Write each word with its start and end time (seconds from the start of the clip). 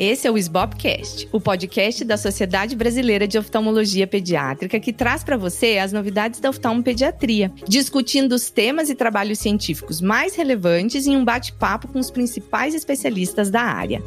Esse 0.00 0.26
é 0.26 0.30
o 0.30 0.38
SBOPcast, 0.38 1.28
o 1.30 1.38
podcast 1.38 2.06
da 2.06 2.16
Sociedade 2.16 2.74
Brasileira 2.74 3.28
de 3.28 3.36
Oftalmologia 3.36 4.06
Pediátrica, 4.06 4.80
que 4.80 4.94
traz 4.94 5.22
para 5.22 5.36
você 5.36 5.76
as 5.76 5.92
novidades 5.92 6.40
da 6.40 6.48
oftalmopediatria, 6.48 7.52
discutindo 7.68 8.32
os 8.32 8.48
temas 8.48 8.88
e 8.88 8.94
trabalhos 8.94 9.38
científicos 9.40 10.00
mais 10.00 10.34
relevantes 10.34 11.06
em 11.06 11.18
um 11.18 11.22
bate-papo 11.22 11.88
com 11.88 11.98
os 11.98 12.10
principais 12.10 12.74
especialistas 12.74 13.50
da 13.50 13.60
área. 13.60 14.02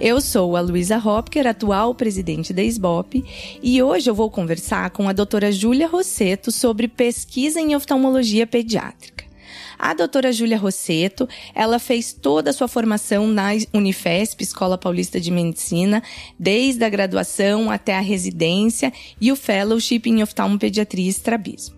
Eu 0.00 0.18
sou 0.18 0.56
a 0.56 0.62
Luísa 0.62 0.96
Hopker, 0.96 1.46
atual 1.46 1.94
presidente 1.94 2.54
da 2.54 2.62
SBOP, 2.62 3.22
e 3.62 3.82
hoje 3.82 4.08
eu 4.08 4.14
vou 4.14 4.30
conversar 4.30 4.88
com 4.88 5.06
a 5.06 5.12
doutora 5.12 5.52
Júlia 5.52 5.86
Rosseto 5.86 6.50
sobre 6.50 6.88
pesquisa 6.88 7.60
em 7.60 7.76
oftalmologia 7.76 8.46
pediátrica. 8.46 9.26
A 9.78 9.92
doutora 9.92 10.32
Júlia 10.32 10.56
Rosseto, 10.56 11.28
ela 11.54 11.78
fez 11.78 12.14
toda 12.14 12.48
a 12.48 12.52
sua 12.54 12.66
formação 12.66 13.26
na 13.26 13.50
Unifesp, 13.74 14.42
Escola 14.42 14.78
Paulista 14.78 15.20
de 15.20 15.30
Medicina, 15.30 16.02
desde 16.38 16.82
a 16.82 16.88
graduação 16.88 17.70
até 17.70 17.94
a 17.94 18.00
residência 18.00 18.90
e 19.20 19.30
o 19.30 19.36
fellowship 19.36 20.02
em 20.06 20.22
oftalmopediatria 20.22 21.04
e 21.04 21.10
estrabismo. 21.10 21.76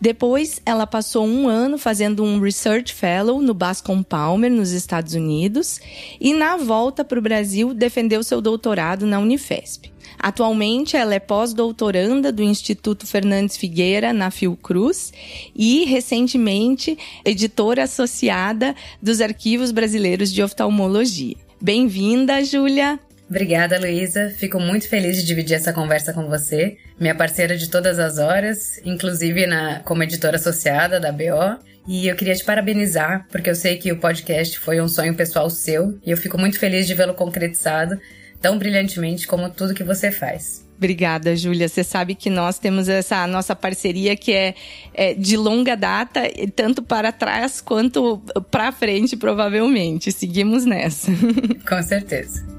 Depois, 0.00 0.60
ela 0.64 0.86
passou 0.86 1.26
um 1.26 1.48
ano 1.48 1.76
fazendo 1.76 2.22
um 2.22 2.40
Research 2.40 2.94
Fellow 2.94 3.42
no 3.42 3.52
Bascom 3.52 4.02
Palmer, 4.02 4.50
nos 4.50 4.70
Estados 4.70 5.14
Unidos, 5.14 5.80
e 6.20 6.32
na 6.32 6.56
volta 6.56 7.04
para 7.04 7.18
o 7.18 7.22
Brasil 7.22 7.74
defendeu 7.74 8.22
seu 8.22 8.40
doutorado 8.40 9.06
na 9.06 9.18
Unifesp. 9.18 9.90
Atualmente, 10.18 10.96
ela 10.96 11.14
é 11.14 11.20
pós-doutoranda 11.20 12.32
do 12.32 12.42
Instituto 12.42 13.06
Fernandes 13.06 13.56
Figueira, 13.56 14.12
na 14.12 14.30
Fiocruz, 14.30 15.12
e, 15.54 15.84
recentemente, 15.84 16.96
editora 17.24 17.84
associada 17.84 18.74
dos 19.02 19.20
Arquivos 19.20 19.70
Brasileiros 19.70 20.32
de 20.32 20.42
Oftalmologia. 20.42 21.36
Bem-vinda, 21.60 22.44
Júlia! 22.44 23.00
Obrigada, 23.28 23.78
Luísa. 23.78 24.32
Fico 24.36 24.58
muito 24.58 24.88
feliz 24.88 25.16
de 25.16 25.24
dividir 25.24 25.54
essa 25.54 25.72
conversa 25.72 26.14
com 26.14 26.26
você, 26.26 26.78
minha 26.98 27.14
parceira 27.14 27.56
de 27.56 27.68
todas 27.68 27.98
as 27.98 28.18
horas, 28.18 28.80
inclusive 28.84 29.46
na, 29.46 29.80
como 29.80 30.02
editora 30.02 30.36
associada 30.36 30.98
da 30.98 31.12
BO. 31.12 31.58
E 31.86 32.08
eu 32.08 32.16
queria 32.16 32.34
te 32.34 32.44
parabenizar, 32.44 33.26
porque 33.30 33.50
eu 33.50 33.54
sei 33.54 33.76
que 33.76 33.92
o 33.92 33.98
podcast 33.98 34.58
foi 34.58 34.80
um 34.80 34.88
sonho 34.88 35.14
pessoal 35.14 35.48
seu, 35.48 35.98
e 36.04 36.10
eu 36.10 36.16
fico 36.16 36.38
muito 36.38 36.58
feliz 36.58 36.86
de 36.86 36.94
vê-lo 36.94 37.14
concretizado 37.14 37.98
tão 38.40 38.58
brilhantemente 38.58 39.26
como 39.26 39.50
tudo 39.50 39.74
que 39.74 39.84
você 39.84 40.10
faz. 40.10 40.66
Obrigada, 40.76 41.34
Júlia. 41.34 41.68
Você 41.68 41.82
sabe 41.82 42.14
que 42.14 42.30
nós 42.30 42.58
temos 42.58 42.88
essa 42.88 43.26
nossa 43.26 43.56
parceria 43.56 44.16
que 44.16 44.32
é, 44.32 44.54
é 44.94 45.12
de 45.12 45.36
longa 45.36 45.76
data, 45.76 46.22
tanto 46.54 46.82
para 46.82 47.10
trás 47.10 47.60
quanto 47.60 48.22
para 48.50 48.70
frente, 48.70 49.16
provavelmente. 49.16 50.12
Seguimos 50.12 50.64
nessa. 50.64 51.10
Com 51.68 51.82
certeza. 51.82 52.57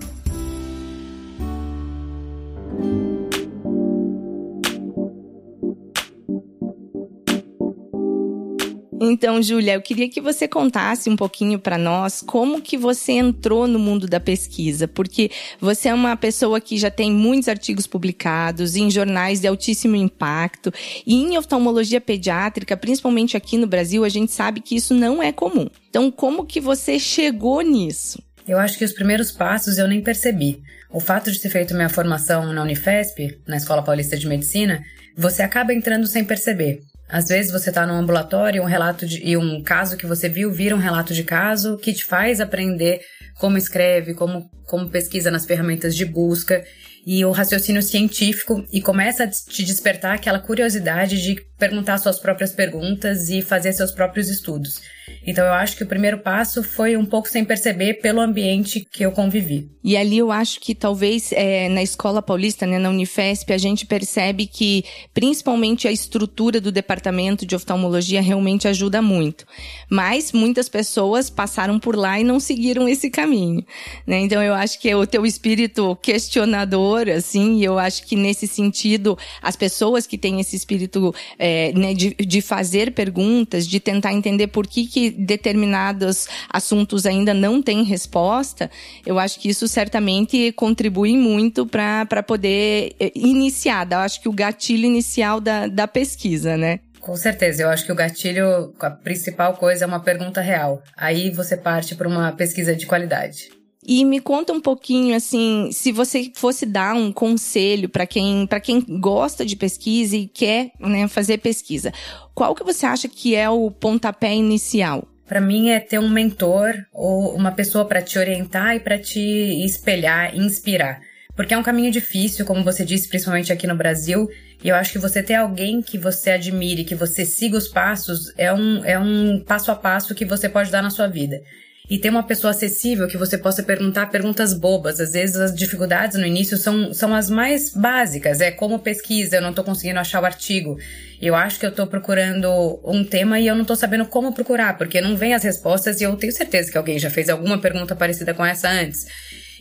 Então, 9.02 9.42
Júlia, 9.42 9.75
eu 9.75 9.81
queria 9.81 10.09
que 10.09 10.19
você 10.19 10.45
contasse 10.45 11.09
um 11.09 11.16
pouquinho 11.16 11.58
para 11.58 11.78
nós 11.78 12.22
como 12.22 12.61
que 12.61 12.78
você 12.78 13.14
entrou 13.14 13.66
no 13.66 13.80
mundo 13.80 14.08
da 14.08 14.19
pesquisa, 14.19 14.89
porque 14.89 15.31
você 15.59 15.88
é 15.88 15.94
uma 15.94 16.17
pessoa 16.17 16.59
que 16.59 16.78
já 16.78 16.91
tem 16.91 17.09
muitos 17.09 17.47
artigos 17.47 17.88
publicados 17.88 18.75
em 18.75 18.91
jornais 18.91 19.39
de 19.39 19.47
altíssimo 19.47 19.95
impacto 19.95 20.73
e 21.08 21.16
em 21.16 21.38
oftalmologia 21.38 22.02
pediátrica, 22.02 22.75
principalmente 22.75 23.38
aqui 23.38 23.58
no 23.58 23.67
Brasil, 23.67 24.03
a 24.03 24.09
gente 24.09 24.33
sabe 24.33 24.59
que 24.59 24.75
isso 24.75 24.94
não 24.94 25.23
é 25.23 25.31
comum. 25.31 25.69
Então, 25.89 26.11
como 26.11 26.45
que 26.45 26.59
você 26.59 27.00
chegou 27.00 27.62
nisso? 27.62 28.22
Eu 28.46 28.59
acho 28.59 28.78
que 28.78 28.84
os 28.84 28.91
primeiros 28.91 29.31
passos 29.31 29.78
eu 29.78 29.88
nem 29.88 30.02
percebi. 30.02 30.62
O 30.91 31.00
fato 31.00 31.31
de 31.31 31.40
ter 31.40 31.50
feito 31.50 31.73
minha 31.73 31.88
formação 31.88 32.52
na 32.52 32.63
Unifesp, 32.63 33.40
na 33.47 33.56
Escola 33.56 33.84
Paulista 33.84 34.18
de 34.18 34.28
Medicina, 34.28 34.84
você 35.16 35.41
acaba 35.41 35.73
entrando 35.73 36.06
sem 36.07 36.25
perceber. 36.25 36.81
Às 37.09 37.28
vezes 37.28 37.52
você 37.52 37.70
está 37.70 37.88
num 37.88 37.96
ambulatório 37.96 38.62
um 38.62 38.68
relato 38.68 39.08
de, 39.08 39.20
e 39.28 39.36
um 39.36 39.64
caso 39.64 39.97
que 39.97 40.06
você 40.06 40.30
viu 40.30 40.52
vira 40.52 40.75
um 40.75 40.80
relato 40.80 41.12
de 41.12 41.24
caso 41.24 41.78
que 41.78 41.92
te 41.92 42.06
faz 42.06 42.40
aprender 42.40 43.02
como 43.40 43.58
escreve, 43.58 44.14
como, 44.14 44.47
como 44.68 44.90
pesquisa 44.90 45.31
nas 45.31 45.46
ferramentas 45.46 45.96
de 45.96 46.06
busca. 46.06 46.64
E 47.06 47.25
o 47.25 47.31
raciocínio 47.31 47.81
científico 47.81 48.64
e 48.72 48.80
começa 48.80 49.24
a 49.24 49.28
te 49.28 49.64
despertar 49.64 50.14
aquela 50.14 50.38
curiosidade 50.38 51.20
de 51.20 51.48
perguntar 51.59 51.97
suas 51.97 52.20
próprias 52.20 52.53
perguntas 52.53 53.30
e 53.30 53.42
fazer 53.42 53.74
seus 53.74 53.92
próprios 53.92 54.30
estudos. 54.30 54.81
Então 55.25 55.46
eu 55.46 55.53
acho 55.53 55.75
que 55.75 55.84
o 55.84 55.88
primeiro 55.88 56.20
passo 56.20 56.64
foi 56.64 56.96
um 56.96 57.06
pouco 57.06 57.28
sem 57.28 57.44
perceber 57.44 57.96
pelo 57.96 58.22
ambiente 58.22 58.86
que 58.92 59.03
eu 59.03 59.12
convivi. 59.12 59.70
E 59.84 59.96
ali 59.96 60.18
eu 60.18 60.31
acho 60.31 60.59
que 60.59 60.75
talvez 60.75 61.31
é, 61.31 61.70
na 61.70 61.81
escola 61.81 62.22
paulista, 62.22 62.66
né, 62.66 62.78
na 62.78 62.90
Unifesp, 62.90 63.52
a 63.53 63.58
gente 63.58 63.86
percebe 63.86 64.46
que 64.46 64.84
principalmente 65.14 65.88
a 65.88 65.92
estrutura 65.92 66.59
do 66.59 66.72
departamento 66.72 67.46
de 67.46 67.56
oftalmologia 67.56 68.22
realmente 68.22 68.68
ajuda 68.68 69.02
muito. 69.02 69.46
Mas 69.90 70.31
muitas 70.31 70.68
pessoas 70.68 71.30
passaram 71.30 71.80
por 71.80 71.96
lá 71.96 72.20
e 72.20 72.24
não 72.24 72.40
seguiram 72.40 72.88
esse 72.88 73.09
caminho. 73.09 73.66
Né? 74.06 74.20
Então 74.20 74.44
eu 74.44 74.53
acho 74.53 74.80
que 74.80 74.90
é 74.90 74.96
o 74.96 75.08
teu 75.08 75.26
espírito 75.26 75.96
questionador, 76.02 77.08
assim, 77.09 77.59
e 77.59 77.64
eu 77.64 77.80
acho 77.80 78.06
que 78.06 78.16
nesse 78.16 78.47
sentido 78.47 79.18
as 79.41 79.56
pessoas 79.56 80.06
que 80.06 80.18
têm 80.18 80.40
esse 80.40 80.56
espírito 80.56 81.14
é, 81.38 81.48
né, 81.75 81.93
de, 81.93 82.13
de 82.15 82.41
fazer 82.41 82.91
perguntas, 82.91 83.67
de 83.67 83.79
tentar 83.79 84.13
entender 84.13 84.47
por 84.47 84.67
que, 84.67 84.85
que 84.85 85.09
determinados 85.09 86.27
assuntos 86.49 87.05
ainda 87.05 87.33
não 87.33 87.61
têm 87.61 87.83
resposta, 87.83 88.69
eu 89.05 89.19
acho 89.19 89.39
que 89.39 89.49
isso 89.49 89.67
certamente 89.67 90.51
contribui 90.53 91.17
muito 91.17 91.65
para 91.65 92.23
poder 92.23 92.95
eh, 92.99 93.11
iniciar. 93.15 93.87
Eu 93.91 93.99
acho 93.99 94.21
que 94.21 94.29
o 94.29 94.33
gatilho 94.33 94.85
inicial 94.85 95.39
da, 95.39 95.67
da 95.67 95.87
pesquisa, 95.87 96.57
né? 96.57 96.79
Com 96.99 97.15
certeza, 97.15 97.63
eu 97.63 97.69
acho 97.69 97.85
que 97.85 97.91
o 97.91 97.95
gatilho, 97.95 98.73
a 98.79 98.89
principal 98.89 99.53
coisa 99.53 99.85
é 99.85 99.87
uma 99.87 100.01
pergunta 100.01 100.41
real. 100.41 100.83
Aí 100.97 101.31
você 101.31 101.55
parte 101.55 101.95
para 101.95 102.07
uma 102.07 102.31
pesquisa 102.33 102.75
de 102.75 102.85
qualidade. 102.85 103.59
E 103.85 104.03
me 104.03 104.19
conta 104.19 104.51
um 104.51 104.59
pouquinho 104.59 105.16
assim, 105.16 105.69
se 105.72 105.91
você 105.91 106.31
fosse 106.35 106.66
dar 106.66 106.95
um 106.95 107.13
conselho 107.13 107.88
para 107.88 108.06
quem 108.06 108.47
quem 108.62 108.81
gosta 109.00 109.45
de 109.45 109.56
pesquisa 109.56 110.17
e 110.17 110.28
quer 110.28 110.72
né, 110.79 111.07
fazer 111.07 111.38
pesquisa, 111.38 111.94
qual 112.35 112.53
que 112.53 112.63
você 112.63 112.85
acha 112.85 113.07
que 113.07 113.35
é 113.35 113.50
o 113.50 113.72
pontapé 113.72 114.35
inicial? 114.35 115.07
Para 115.25 115.40
mim 115.40 115.69
é 115.69 115.79
ter 115.79 116.00
um 116.00 116.09
mentor 116.09 116.73
ou 116.91 117.34
uma 117.35 117.51
pessoa 117.51 117.85
para 117.85 118.01
te 118.01 118.19
orientar 118.19 118.75
e 118.75 118.79
para 118.79 118.97
te 118.97 119.19
espelhar, 119.63 120.35
inspirar. 120.35 121.00
Porque 121.35 121.53
é 121.53 121.57
um 121.57 121.63
caminho 121.63 121.91
difícil, 121.91 122.46
como 122.46 122.63
você 122.63 122.84
disse, 122.84 123.07
principalmente 123.07 123.53
aqui 123.53 123.66
no 123.66 123.75
Brasil. 123.75 124.28
E 124.61 124.67
eu 124.67 124.75
acho 124.75 124.91
que 124.91 125.00
você 125.00 125.23
ter 125.23 125.35
alguém 125.35 125.81
que 125.81 125.97
você 125.97 126.31
admire, 126.31 126.84
que 126.84 126.96
você 126.96 127.23
siga 127.23 127.56
os 127.56 127.69
passos, 127.69 128.34
é 128.38 128.51
um, 128.51 128.84
é 128.84 129.00
um 129.00 129.40
passo 129.40 129.72
a 129.72 129.75
passo 129.75 130.13
que 130.13 130.25
você 130.25 130.50
pode 130.50 130.69
dar 130.69 130.81
na 130.81 130.90
sua 130.90 131.07
vida 131.07 131.41
e 131.89 131.97
ter 131.97 132.09
uma 132.09 132.22
pessoa 132.22 132.51
acessível 132.51 133.07
que 133.07 133.17
você 133.17 133.38
possa 133.38 133.63
perguntar 133.63 134.11
perguntas 134.11 134.53
bobas. 134.53 135.00
Às 135.00 135.13
vezes 135.13 135.35
as 135.38 135.55
dificuldades 135.55 136.17
no 136.19 136.25
início 136.25 136.55
são, 136.55 136.94
são 136.94 137.16
as 137.16 137.29
mais 137.29 137.73
básicas. 137.73 138.41
É 138.41 138.51
como 138.51 138.77
pesquisa, 138.77 139.38
eu 139.38 139.41
não 139.41 139.50
estou 139.50 139.66
conseguindo 139.66 139.99
achar 139.99 140.22
o 140.22 140.25
artigo. 140.25 140.78
Eu 141.19 141.35
acho 141.35 141.59
que 141.59 141.66
eu 141.66 141.72
estou 141.72 141.88
procurando 141.88 142.79
um 142.83 143.03
tema 143.03 143.39
e 143.39 143.47
eu 143.47 143.55
não 143.55 143.63
estou 143.63 143.75
sabendo 143.75 144.05
como 144.05 144.33
procurar, 144.33 144.78
porque 144.78 145.01
não 145.01 145.17
vem 145.17 145.33
as 145.33 145.44
respostas 145.44 145.99
e 145.99 146.03
eu 146.03 146.16
tenho 146.16 146.31
certeza 146.31 146.72
que 146.72 146.78
alguém 146.78 146.99
já 146.99 147.09
fez 147.09 147.28
alguma 147.28 147.57
pergunta 147.57 147.95
parecida 147.95 148.35
com 148.35 148.45
essa 148.45 148.69
antes. 148.69 149.07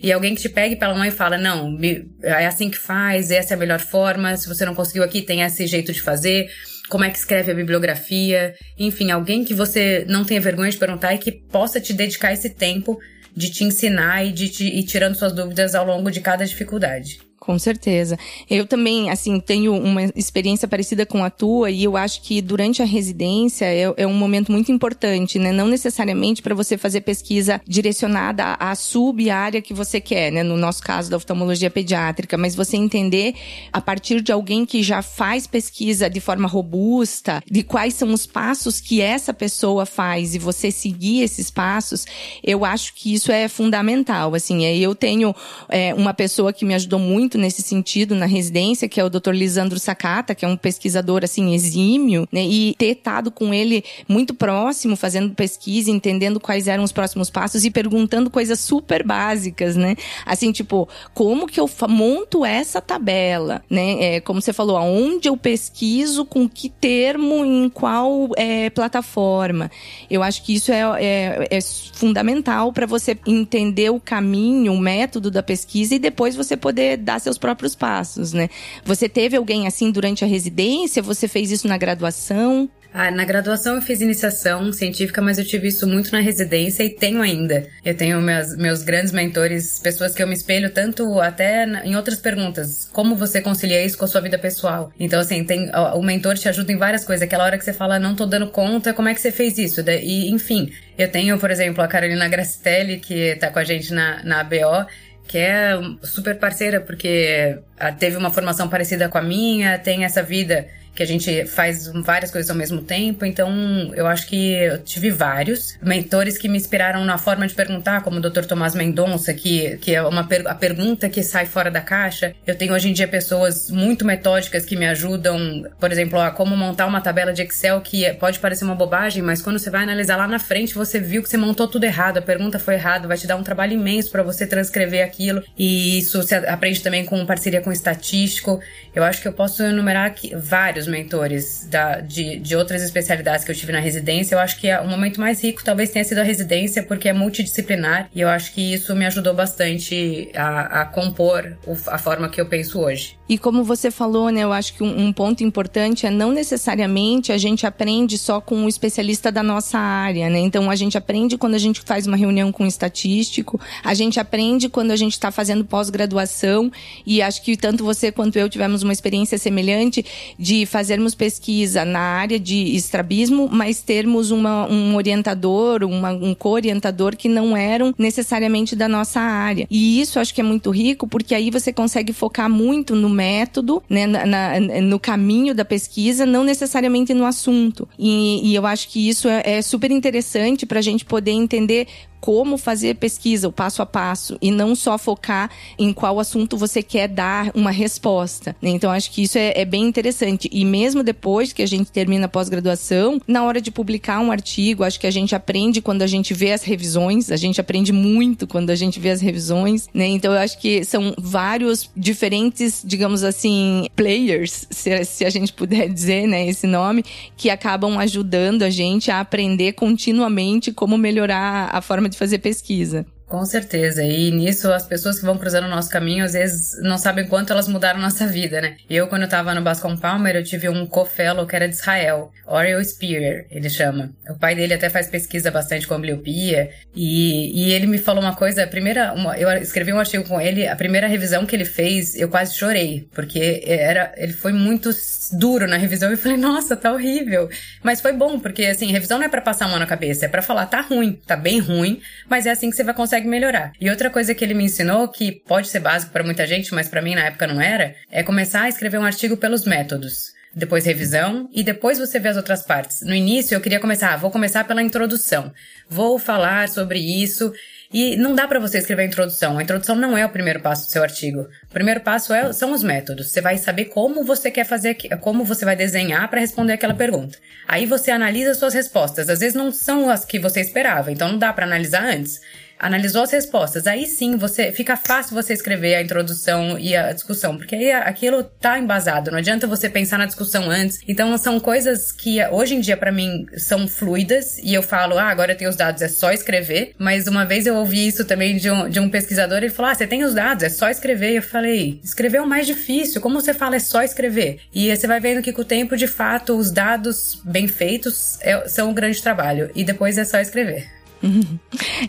E 0.00 0.12
alguém 0.12 0.34
que 0.34 0.42
te 0.42 0.48
pegue 0.48 0.76
pela 0.76 0.94
mão 0.94 1.04
e 1.04 1.10
fala, 1.10 1.36
não, 1.36 1.76
é 2.22 2.46
assim 2.46 2.70
que 2.70 2.78
faz, 2.78 3.30
essa 3.30 3.54
é 3.54 3.56
a 3.56 3.58
melhor 3.58 3.80
forma, 3.80 4.36
se 4.36 4.46
você 4.46 4.64
não 4.64 4.74
conseguiu 4.74 5.02
aqui, 5.02 5.22
tem 5.22 5.40
esse 5.40 5.66
jeito 5.66 5.92
de 5.92 6.00
fazer 6.00 6.48
como 6.88 7.04
é 7.04 7.10
que 7.10 7.18
escreve 7.18 7.52
a 7.52 7.54
bibliografia, 7.54 8.54
enfim, 8.78 9.10
alguém 9.10 9.44
que 9.44 9.54
você 9.54 10.04
não 10.08 10.24
tenha 10.24 10.40
vergonha 10.40 10.70
de 10.70 10.78
perguntar 10.78 11.14
e 11.14 11.18
que 11.18 11.32
possa 11.32 11.80
te 11.80 11.92
dedicar 11.92 12.32
esse 12.32 12.50
tempo 12.50 12.98
de 13.36 13.50
te 13.50 13.64
ensinar 13.64 14.24
e 14.24 14.32
de 14.32 14.48
te 14.48 14.64
ir 14.64 14.84
tirando 14.84 15.14
suas 15.14 15.32
dúvidas 15.32 15.74
ao 15.74 15.86
longo 15.86 16.10
de 16.10 16.20
cada 16.20 16.44
dificuldade. 16.44 17.27
Com 17.48 17.58
certeza. 17.58 18.18
Eu 18.50 18.66
também, 18.66 19.08
assim, 19.08 19.40
tenho 19.40 19.74
uma 19.74 20.02
experiência 20.14 20.68
parecida 20.68 21.06
com 21.06 21.24
a 21.24 21.30
tua 21.30 21.70
e 21.70 21.82
eu 21.82 21.96
acho 21.96 22.20
que 22.20 22.42
durante 22.42 22.82
a 22.82 22.84
residência 22.84 23.64
é, 23.64 23.90
é 23.96 24.06
um 24.06 24.12
momento 24.12 24.52
muito 24.52 24.70
importante, 24.70 25.38
né? 25.38 25.50
Não 25.50 25.66
necessariamente 25.66 26.42
para 26.42 26.54
você 26.54 26.76
fazer 26.76 27.00
pesquisa 27.00 27.58
direcionada 27.66 28.52
à 28.60 28.74
sub-área 28.74 29.62
que 29.62 29.72
você 29.72 29.98
quer, 29.98 30.30
né? 30.30 30.42
No 30.42 30.58
nosso 30.58 30.82
caso 30.82 31.10
da 31.10 31.16
oftalmologia 31.16 31.70
pediátrica, 31.70 32.36
mas 32.36 32.54
você 32.54 32.76
entender 32.76 33.34
a 33.72 33.80
partir 33.80 34.20
de 34.20 34.30
alguém 34.30 34.66
que 34.66 34.82
já 34.82 35.00
faz 35.00 35.46
pesquisa 35.46 36.10
de 36.10 36.20
forma 36.20 36.46
robusta, 36.46 37.42
de 37.50 37.62
quais 37.62 37.94
são 37.94 38.12
os 38.12 38.26
passos 38.26 38.78
que 38.78 39.00
essa 39.00 39.32
pessoa 39.32 39.86
faz 39.86 40.34
e 40.34 40.38
você 40.38 40.70
seguir 40.70 41.22
esses 41.22 41.50
passos, 41.50 42.04
eu 42.44 42.62
acho 42.62 42.92
que 42.94 43.14
isso 43.14 43.32
é 43.32 43.48
fundamental, 43.48 44.34
assim. 44.34 44.66
Eu 44.66 44.94
tenho 44.94 45.34
é, 45.70 45.94
uma 45.94 46.12
pessoa 46.12 46.52
que 46.52 46.66
me 46.66 46.74
ajudou 46.74 46.98
muito 46.98 47.37
muito 47.37 47.37
nesse 47.40 47.62
sentido 47.62 48.14
na 48.14 48.26
residência, 48.26 48.88
que 48.88 49.00
é 49.00 49.04
o 49.04 49.10
Dr. 49.10 49.30
Lisandro 49.30 49.78
Sakata, 49.78 50.34
que 50.34 50.44
é 50.44 50.48
um 50.48 50.56
pesquisador 50.56 51.24
assim 51.24 51.54
exímio, 51.54 52.28
né? 52.32 52.42
E 52.44 52.74
ter 52.78 52.96
estado 52.96 53.30
com 53.30 53.52
ele 53.52 53.84
muito 54.08 54.34
próximo, 54.34 54.96
fazendo 54.96 55.34
pesquisa, 55.34 55.90
entendendo 55.90 56.40
quais 56.40 56.68
eram 56.68 56.84
os 56.84 56.92
próximos 56.92 57.30
passos 57.30 57.64
e 57.64 57.70
perguntando 57.70 58.30
coisas 58.30 58.60
super 58.60 59.04
básicas, 59.04 59.76
né? 59.76 59.96
Assim, 60.24 60.52
tipo, 60.52 60.88
como 61.14 61.46
que 61.46 61.60
eu 61.60 61.68
monto 61.88 62.44
essa 62.44 62.80
tabela, 62.80 63.62
né? 63.70 64.16
É, 64.16 64.20
como 64.20 64.40
você 64.40 64.52
falou, 64.52 64.76
aonde 64.76 65.28
eu 65.28 65.36
pesquiso, 65.36 66.24
com 66.24 66.48
que 66.48 66.68
termo, 66.68 67.44
em 67.44 67.68
qual 67.68 68.28
é, 68.36 68.70
plataforma. 68.70 69.70
Eu 70.10 70.22
acho 70.22 70.42
que 70.42 70.54
isso 70.54 70.72
é, 70.72 70.80
é, 71.02 71.48
é 71.50 71.60
fundamental 71.92 72.72
para 72.72 72.86
você 72.86 73.18
entender 73.26 73.90
o 73.90 74.00
caminho, 74.00 74.72
o 74.72 74.78
método 74.78 75.30
da 75.30 75.42
pesquisa 75.42 75.94
e 75.94 75.98
depois 75.98 76.36
você 76.36 76.56
poder 76.56 76.96
dar 76.96 77.20
seus 77.28 77.38
próprios 77.38 77.74
passos, 77.74 78.32
né? 78.32 78.48
Você 78.84 79.08
teve 79.08 79.36
alguém 79.36 79.66
assim 79.66 79.90
durante 79.90 80.24
a 80.24 80.26
residência? 80.26 81.02
Você 81.02 81.28
fez 81.28 81.50
isso 81.50 81.68
na 81.68 81.76
graduação? 81.76 82.70
Ah, 82.92 83.10
na 83.10 83.24
graduação 83.24 83.74
eu 83.74 83.82
fiz 83.82 84.00
iniciação 84.00 84.72
científica, 84.72 85.20
mas 85.20 85.38
eu 85.38 85.44
tive 85.44 85.68
isso 85.68 85.86
muito 85.86 86.10
na 86.10 86.20
residência 86.20 86.82
e 86.82 86.90
tenho 86.90 87.20
ainda. 87.20 87.66
Eu 87.84 87.94
tenho 87.94 88.20
meus, 88.20 88.56
meus 88.56 88.82
grandes 88.82 89.12
mentores, 89.12 89.78
pessoas 89.78 90.14
que 90.14 90.22
eu 90.22 90.26
me 90.26 90.34
espelho 90.34 90.70
tanto 90.70 91.20
até 91.20 91.64
em 91.84 91.94
outras 91.96 92.18
perguntas. 92.18 92.88
Como 92.90 93.14
você 93.14 93.42
concilia 93.42 93.84
isso 93.84 93.98
com 93.98 94.06
a 94.06 94.08
sua 94.08 94.22
vida 94.22 94.38
pessoal? 94.38 94.90
Então, 94.98 95.20
assim, 95.20 95.44
tem, 95.44 95.70
o 95.94 96.02
mentor 96.02 96.36
te 96.36 96.48
ajuda 96.48 96.72
em 96.72 96.78
várias 96.78 97.04
coisas. 97.04 97.22
Aquela 97.22 97.44
hora 97.44 97.58
que 97.58 97.64
você 97.64 97.74
fala, 97.74 97.98
não 97.98 98.14
tô 98.14 98.24
dando 98.24 98.48
conta, 98.48 98.94
como 98.94 99.08
é 99.08 99.14
que 99.14 99.20
você 99.20 99.30
fez 99.30 99.58
isso? 99.58 99.82
E, 99.86 100.30
enfim, 100.30 100.72
eu 100.96 101.10
tenho, 101.10 101.38
por 101.38 101.50
exemplo, 101.50 101.82
a 101.84 101.88
Carolina 101.88 102.26
Gracitelli, 102.26 102.98
que 102.98 103.36
tá 103.36 103.50
com 103.50 103.58
a 103.58 103.64
gente 103.64 103.92
na, 103.92 104.24
na 104.24 104.40
ABO, 104.40 104.86
que 105.28 105.36
é 105.38 105.78
super 106.02 106.38
parceira, 106.38 106.80
porque 106.80 107.58
ah, 107.78 107.92
teve 107.92 108.16
uma 108.16 108.30
formação 108.30 108.68
parecida 108.68 109.08
com 109.08 109.18
a 109.18 109.22
minha, 109.22 109.78
tem 109.78 110.04
essa 110.04 110.22
vida 110.22 110.66
que 110.94 111.02
a 111.02 111.06
gente 111.06 111.46
faz 111.46 111.86
várias 112.04 112.30
coisas 112.30 112.50
ao 112.50 112.56
mesmo 112.56 112.82
tempo. 112.82 113.24
Então, 113.24 113.50
eu 113.94 114.06
acho 114.06 114.26
que 114.26 114.52
eu 114.54 114.78
tive 114.78 115.10
vários 115.10 115.78
mentores 115.80 116.36
que 116.36 116.48
me 116.48 116.56
inspiraram 116.56 117.04
na 117.04 117.18
forma 117.18 117.46
de 117.46 117.54
perguntar, 117.54 118.02
como 118.02 118.18
o 118.18 118.20
Dr. 118.20 118.44
Tomás 118.44 118.74
Mendonça, 118.74 119.32
que, 119.32 119.76
que 119.78 119.94
é 119.94 120.02
uma 120.02 120.24
per 120.24 120.46
a 120.46 120.54
pergunta 120.54 121.08
que 121.08 121.22
sai 121.22 121.46
fora 121.46 121.70
da 121.70 121.80
caixa. 121.80 122.34
Eu 122.46 122.56
tenho 122.56 122.74
hoje 122.74 122.88
em 122.88 122.92
dia 122.92 123.06
pessoas 123.06 123.70
muito 123.70 124.04
metódicas 124.04 124.64
que 124.64 124.76
me 124.76 124.86
ajudam, 124.86 125.64
por 125.78 125.92
exemplo, 125.92 126.18
a 126.18 126.30
como 126.30 126.56
montar 126.56 126.86
uma 126.86 127.00
tabela 127.00 127.32
de 127.32 127.42
Excel 127.42 127.80
que 127.80 128.12
pode 128.14 128.38
parecer 128.38 128.64
uma 128.64 128.74
bobagem, 128.74 129.22
mas 129.22 129.40
quando 129.40 129.58
você 129.58 129.70
vai 129.70 129.84
analisar 129.84 130.16
lá 130.16 130.26
na 130.26 130.38
frente, 130.38 130.74
você 130.74 130.98
viu 130.98 131.22
que 131.22 131.28
você 131.28 131.36
montou 131.36 131.68
tudo 131.68 131.84
errado, 131.84 132.18
a 132.18 132.22
pergunta 132.22 132.58
foi 132.58 132.74
errada, 132.74 133.06
vai 133.06 133.16
te 133.16 133.26
dar 133.26 133.36
um 133.36 133.42
trabalho 133.42 133.74
imenso 133.74 134.10
para 134.10 134.22
você 134.22 134.46
transcrever 134.46 135.04
aquilo. 135.04 135.42
E 135.56 135.98
isso 135.98 136.20
você 136.20 136.34
aprende 136.34 136.82
também 136.82 137.04
com 137.04 137.24
parceria 137.24 137.60
com 137.60 137.70
estatístico. 137.70 138.60
Eu 138.94 139.04
acho 139.04 139.22
que 139.22 139.28
eu 139.28 139.32
posso 139.32 139.62
enumerar 139.62 140.06
aqui 140.06 140.34
vários 140.34 140.87
mentores 140.88 141.66
da, 141.70 142.00
de, 142.00 142.38
de 142.38 142.56
outras 142.56 142.82
especialidades 142.82 143.44
que 143.44 143.50
eu 143.50 143.54
tive 143.54 143.72
na 143.72 143.80
residência. 143.80 144.34
Eu 144.34 144.40
acho 144.40 144.58
que 144.58 144.68
é 144.68 144.80
o 144.80 144.88
momento 144.88 145.20
mais 145.20 145.42
rico 145.42 145.62
talvez 145.64 145.90
tenha 145.90 146.04
sido 146.04 146.18
a 146.18 146.24
residência, 146.24 146.82
porque 146.82 147.08
é 147.08 147.12
multidisciplinar 147.12 148.08
e 148.14 148.20
eu 148.20 148.28
acho 148.28 148.52
que 148.52 148.72
isso 148.72 148.94
me 148.96 149.06
ajudou 149.06 149.34
bastante 149.34 150.30
a, 150.34 150.82
a 150.82 150.84
compor 150.86 151.56
a 151.86 151.98
forma 151.98 152.28
que 152.28 152.40
eu 152.40 152.46
penso 152.46 152.80
hoje. 152.80 153.18
E 153.28 153.36
como 153.36 153.62
você 153.62 153.90
falou, 153.90 154.30
né, 154.30 154.42
eu 154.42 154.52
acho 154.52 154.72
que 154.72 154.82
um, 154.82 155.06
um, 155.06 155.12
ponto 155.12 155.44
importante 155.44 156.06
é 156.06 156.10
não 156.10 156.32
necessariamente 156.32 157.30
a 157.30 157.36
gente 157.36 157.66
aprende 157.66 158.16
só 158.16 158.40
com 158.40 158.64
o 158.64 158.68
especialista 158.68 159.30
da 159.30 159.42
nossa 159.42 159.78
área, 159.78 160.30
né? 160.30 160.38
Então 160.38 160.70
a 160.70 160.74
gente 160.74 160.96
aprende 160.96 161.36
quando 161.36 161.54
a 161.54 161.58
gente 161.58 161.82
faz 161.82 162.06
uma 162.06 162.16
reunião 162.16 162.50
com 162.50 162.64
um 162.64 162.66
estatístico, 162.66 163.60
a 163.84 163.92
gente 163.92 164.18
aprende 164.18 164.70
quando 164.70 164.92
a 164.92 164.96
gente 164.96 165.12
está 165.12 165.30
fazendo 165.30 165.62
pós-graduação 165.62 166.72
e 167.04 167.20
acho 167.20 167.42
que 167.42 167.54
tanto 167.54 167.84
você 167.84 168.10
quanto 168.10 168.38
eu 168.38 168.48
tivemos 168.48 168.82
uma 168.82 168.94
experiência 168.94 169.36
semelhante 169.36 170.04
de 170.38 170.64
fazermos 170.68 171.14
pesquisa 171.14 171.84
na 171.84 172.00
área 172.00 172.38
de 172.38 172.76
estrabismo, 172.76 173.48
mas 173.50 173.80
termos 173.80 174.30
uma, 174.30 174.66
um 174.70 174.94
orientador, 174.96 175.82
uma, 175.84 176.10
um 176.10 176.34
co-orientador 176.34 177.16
que 177.16 177.28
não 177.28 177.56
eram 177.56 177.94
necessariamente 177.98 178.76
da 178.76 178.88
nossa 178.88 179.20
área. 179.20 179.66
E 179.70 180.00
isso 180.00 180.20
acho 180.20 180.34
que 180.34 180.40
é 180.40 180.44
muito 180.44 180.70
rico 180.70 181.06
porque 181.08 181.34
aí 181.34 181.50
você 181.50 181.72
consegue 181.72 182.12
focar 182.12 182.48
muito 182.48 182.94
no 182.94 183.08
método, 183.08 183.82
né, 183.88 184.06
na, 184.06 184.26
na, 184.26 184.60
no 184.80 184.98
caminho 184.98 185.54
da 185.54 185.64
pesquisa, 185.64 186.24
não 186.24 186.44
necessariamente 186.44 187.12
no 187.14 187.24
assunto. 187.24 187.88
E, 187.98 188.50
e 188.50 188.54
eu 188.54 188.66
acho 188.66 188.88
que 188.88 189.08
isso 189.08 189.28
é, 189.28 189.42
é 189.44 189.62
super 189.62 189.90
interessante 189.90 190.66
para 190.66 190.78
a 190.78 190.82
gente 190.82 191.04
poder 191.04 191.32
entender 191.32 191.86
como 192.20 192.58
fazer 192.58 192.96
pesquisa, 192.96 193.48
o 193.48 193.52
passo 193.52 193.82
a 193.82 193.86
passo, 193.86 194.36
e 194.40 194.50
não 194.50 194.74
só 194.74 194.98
focar 194.98 195.50
em 195.78 195.92
qual 195.92 196.20
assunto 196.20 196.56
você 196.56 196.82
quer 196.82 197.08
dar 197.08 197.50
uma 197.54 197.70
resposta. 197.70 198.56
Né? 198.60 198.70
Então, 198.70 198.90
acho 198.90 199.10
que 199.10 199.22
isso 199.22 199.38
é, 199.38 199.52
é, 199.54 199.64
bem 199.64 199.84
interessante. 199.84 200.48
E 200.52 200.64
mesmo 200.64 201.02
depois 201.02 201.52
que 201.52 201.62
a 201.62 201.66
gente 201.66 201.90
termina 201.90 202.26
a 202.26 202.28
pós-graduação, 202.28 203.20
na 203.26 203.44
hora 203.44 203.60
de 203.60 203.70
publicar 203.70 204.20
um 204.20 204.30
artigo, 204.30 204.84
acho 204.84 204.98
que 204.98 205.06
a 205.06 205.10
gente 205.10 205.34
aprende 205.34 205.80
quando 205.80 206.02
a 206.02 206.06
gente 206.06 206.34
vê 206.34 206.52
as 206.52 206.62
revisões, 206.62 207.30
a 207.30 207.36
gente 207.36 207.60
aprende 207.60 207.92
muito 207.92 208.46
quando 208.46 208.70
a 208.70 208.74
gente 208.74 208.98
vê 208.98 209.10
as 209.10 209.20
revisões, 209.20 209.88
né? 209.94 210.06
Então, 210.06 210.32
eu 210.32 210.38
acho 210.38 210.58
que 210.58 210.84
são 210.84 211.14
vários 211.18 211.90
diferentes, 211.96 212.82
digamos 212.84 213.22
assim, 213.22 213.86
players, 213.94 214.66
se, 214.70 215.04
se 215.04 215.24
a 215.24 215.30
gente 215.30 215.52
puder 215.52 215.88
dizer, 215.92 216.26
né, 216.26 216.46
esse 216.48 216.66
nome, 216.66 217.04
que 217.36 217.50
acabam 217.50 217.98
ajudando 217.98 218.62
a 218.62 218.70
gente 218.70 219.10
a 219.10 219.20
aprender 219.20 219.72
continuamente 219.72 220.72
como 220.72 220.96
melhorar 220.98 221.70
a 221.72 221.80
forma 221.80 222.07
de 222.08 222.18
fazer 222.18 222.38
pesquisa. 222.38 223.06
Com 223.28 223.44
certeza. 223.44 224.02
E 224.02 224.30
nisso, 224.30 224.72
as 224.72 224.86
pessoas 224.86 225.18
que 225.18 225.26
vão 225.26 225.36
cruzando 225.36 225.66
o 225.66 225.68
nosso 225.68 225.90
caminho, 225.90 226.24
às 226.24 226.32
vezes, 226.32 226.80
não 226.80 226.96
sabem 226.96 227.26
quanto 227.26 227.52
elas 227.52 227.68
mudaram 227.68 228.00
nossa 228.00 228.26
vida, 228.26 228.58
né? 228.62 228.76
Eu, 228.88 229.06
quando 229.06 229.22
eu 229.22 229.28
tava 229.28 229.54
no 229.54 229.60
Bascom 229.60 229.94
Palmer, 229.98 230.34
eu 230.34 230.42
tive 230.42 230.66
um 230.66 230.86
co-fellow 230.86 231.46
que 231.46 231.54
era 231.54 231.68
de 231.68 231.74
Israel. 231.74 232.32
Oriel 232.46 232.82
Spear, 232.82 233.44
ele 233.50 233.68
chama. 233.68 234.10
O 234.30 234.38
pai 234.38 234.54
dele 234.54 234.72
até 234.72 234.88
faz 234.88 235.08
pesquisa 235.08 235.50
bastante 235.50 235.86
com 235.86 235.92
ambliopia. 235.92 236.70
E, 236.96 237.66
e 237.66 237.72
ele 237.74 237.86
me 237.86 237.98
falou 237.98 238.22
uma 238.22 238.34
coisa, 238.34 238.64
a 238.64 238.66
primeira... 238.66 239.12
Uma, 239.12 239.36
eu 239.36 239.50
escrevi 239.58 239.92
um 239.92 240.00
artigo 240.00 240.24
com 240.24 240.40
ele, 240.40 240.66
a 240.66 240.74
primeira 240.74 241.06
revisão 241.06 241.44
que 241.44 241.54
ele 241.54 241.66
fez, 241.66 242.14
eu 242.16 242.30
quase 242.30 242.54
chorei. 242.54 243.06
Porque 243.12 243.62
era, 243.66 244.10
ele 244.16 244.32
foi 244.32 244.54
muito 244.54 244.88
duro 245.32 245.66
na 245.66 245.76
revisão. 245.76 246.08
E 246.08 246.14
eu 246.14 246.18
falei, 246.18 246.38
nossa, 246.38 246.74
tá 246.74 246.90
horrível. 246.90 247.50
Mas 247.82 248.00
foi 248.00 248.14
bom, 248.14 248.40
porque, 248.40 248.64
assim, 248.64 248.90
revisão 248.90 249.18
não 249.18 249.26
é 249.26 249.28
para 249.28 249.42
passar 249.42 249.66
a 249.66 249.68
mão 249.68 249.78
na 249.78 249.86
cabeça. 249.86 250.24
É 250.24 250.28
para 250.28 250.40
falar, 250.40 250.64
tá 250.64 250.80
ruim, 250.80 251.20
tá 251.26 251.36
bem 251.36 251.58
ruim. 251.58 252.00
Mas 252.26 252.46
é 252.46 252.52
assim 252.52 252.70
que 252.70 252.76
você 252.76 252.82
vai 252.82 252.94
conseguir 252.94 253.17
consegue 253.18 253.28
melhorar. 253.28 253.72
E 253.80 253.90
outra 253.90 254.10
coisa 254.10 254.34
que 254.34 254.44
ele 254.44 254.54
me 254.54 254.64
ensinou, 254.64 255.08
que 255.08 255.32
pode 255.32 255.68
ser 255.68 255.80
básico 255.80 256.12
para 256.12 256.24
muita 256.24 256.46
gente, 256.46 256.74
mas 256.74 256.88
para 256.88 257.02
mim 257.02 257.14
na 257.14 257.26
época 257.26 257.46
não 257.46 257.60
era, 257.60 257.94
é 258.10 258.22
começar 258.22 258.62
a 258.62 258.68
escrever 258.68 258.98
um 258.98 259.04
artigo 259.04 259.36
pelos 259.36 259.64
métodos 259.64 260.38
depois 260.54 260.84
revisão 260.84 261.48
e 261.52 261.62
depois 261.62 261.98
você 261.98 262.18
vê 262.18 262.28
as 262.28 262.36
outras 262.36 262.62
partes. 262.62 263.02
No 263.02 263.14
início 263.14 263.54
eu 263.54 263.60
queria 263.60 263.78
começar, 263.78 264.14
ah, 264.14 264.16
vou 264.16 264.30
começar 264.30 264.64
pela 264.64 264.82
introdução. 264.82 265.52
Vou 265.88 266.18
falar 266.18 266.68
sobre 266.68 266.98
isso 266.98 267.52
e 267.92 268.16
não 268.16 268.34
dá 268.34 268.48
para 268.48 268.58
você 268.58 268.78
escrever 268.78 269.02
a 269.02 269.06
introdução. 269.06 269.58
A 269.58 269.62
introdução 269.62 269.94
não 269.94 270.16
é 270.16 270.24
o 270.24 270.30
primeiro 270.30 270.60
passo 270.60 270.86
do 270.86 270.90
seu 270.90 271.02
artigo. 271.02 271.42
O 271.42 271.72
primeiro 271.72 272.00
passo 272.00 272.32
é, 272.32 272.52
são 272.52 272.72
os 272.72 272.82
métodos. 272.82 273.30
Você 273.30 273.40
vai 273.40 273.56
saber 273.56 273.86
como 273.86 274.24
você 274.24 274.50
quer 274.50 274.64
fazer, 274.64 274.94
como 275.20 275.44
você 275.44 275.64
vai 275.64 275.76
desenhar 275.76 276.28
para 276.28 276.40
responder 276.40 276.72
aquela 276.72 276.94
pergunta. 276.94 277.38
Aí 277.66 277.86
você 277.86 278.10
analisa 278.10 278.54
suas 278.54 278.74
respostas. 278.74 279.28
Às 279.28 279.40
vezes 279.40 279.54
não 279.54 279.70
são 279.70 280.10
as 280.10 280.24
que 280.24 280.38
você 280.38 280.60
esperava, 280.60 281.12
então 281.12 281.28
não 281.28 281.38
dá 281.38 281.52
para 281.52 281.66
analisar 281.66 282.04
antes 282.04 282.40
analisou 282.78 283.22
as 283.22 283.30
respostas, 283.30 283.86
aí 283.86 284.06
sim 284.06 284.36
você 284.36 284.72
fica 284.72 284.96
fácil 284.96 285.34
você 285.34 285.52
escrever 285.52 285.94
a 285.94 286.02
introdução 286.02 286.78
e 286.78 286.94
a 286.96 287.12
discussão, 287.12 287.56
porque 287.56 287.74
aí 287.74 287.92
aquilo 287.92 288.42
tá 288.44 288.78
embasado, 288.78 289.30
não 289.30 289.38
adianta 289.38 289.66
você 289.66 289.88
pensar 289.88 290.18
na 290.18 290.26
discussão 290.26 290.70
antes. 290.70 291.00
Então 291.06 291.36
são 291.38 291.58
coisas 291.60 292.12
que 292.12 292.38
hoje 292.46 292.74
em 292.74 292.80
dia 292.80 292.96
para 292.96 293.12
mim 293.12 293.46
são 293.56 293.86
fluidas 293.88 294.58
e 294.58 294.74
eu 294.74 294.82
falo, 294.82 295.18
ah, 295.18 295.28
agora 295.28 295.52
eu 295.52 295.56
tenho 295.56 295.70
os 295.70 295.76
dados, 295.76 296.02
é 296.02 296.08
só 296.08 296.30
escrever. 296.32 296.94
Mas 296.98 297.26
uma 297.26 297.44
vez 297.44 297.66
eu 297.66 297.74
ouvi 297.74 298.06
isso 298.06 298.24
também 298.24 298.56
de 298.56 298.70
um, 298.70 298.88
de 298.88 299.00
um 299.00 299.08
pesquisador, 299.08 299.58
ele 299.58 299.70
falou, 299.70 299.90
ah, 299.90 299.94
você 299.94 300.06
tem 300.06 300.24
os 300.24 300.34
dados, 300.34 300.62
é 300.62 300.68
só 300.68 300.88
escrever. 300.88 301.32
E 301.32 301.36
eu 301.36 301.42
falei, 301.42 302.00
escrever 302.02 302.38
é 302.38 302.42
o 302.42 302.46
mais 302.46 302.66
difícil, 302.66 303.20
como 303.20 303.40
você 303.40 303.52
fala, 303.52 303.76
é 303.76 303.80
só 303.80 304.02
escrever. 304.02 304.60
E 304.72 304.94
você 304.94 305.06
vai 305.06 305.20
vendo 305.20 305.42
que 305.42 305.52
com 305.52 305.62
o 305.62 305.64
tempo, 305.64 305.96
de 305.96 306.06
fato, 306.06 306.56
os 306.56 306.70
dados 306.70 307.40
bem 307.44 307.66
feitos 307.66 308.38
é, 308.40 308.68
são 308.68 308.90
um 308.90 308.94
grande 308.94 309.22
trabalho 309.22 309.70
e 309.74 309.84
depois 309.84 310.16
é 310.18 310.24
só 310.24 310.38
escrever. 310.38 310.97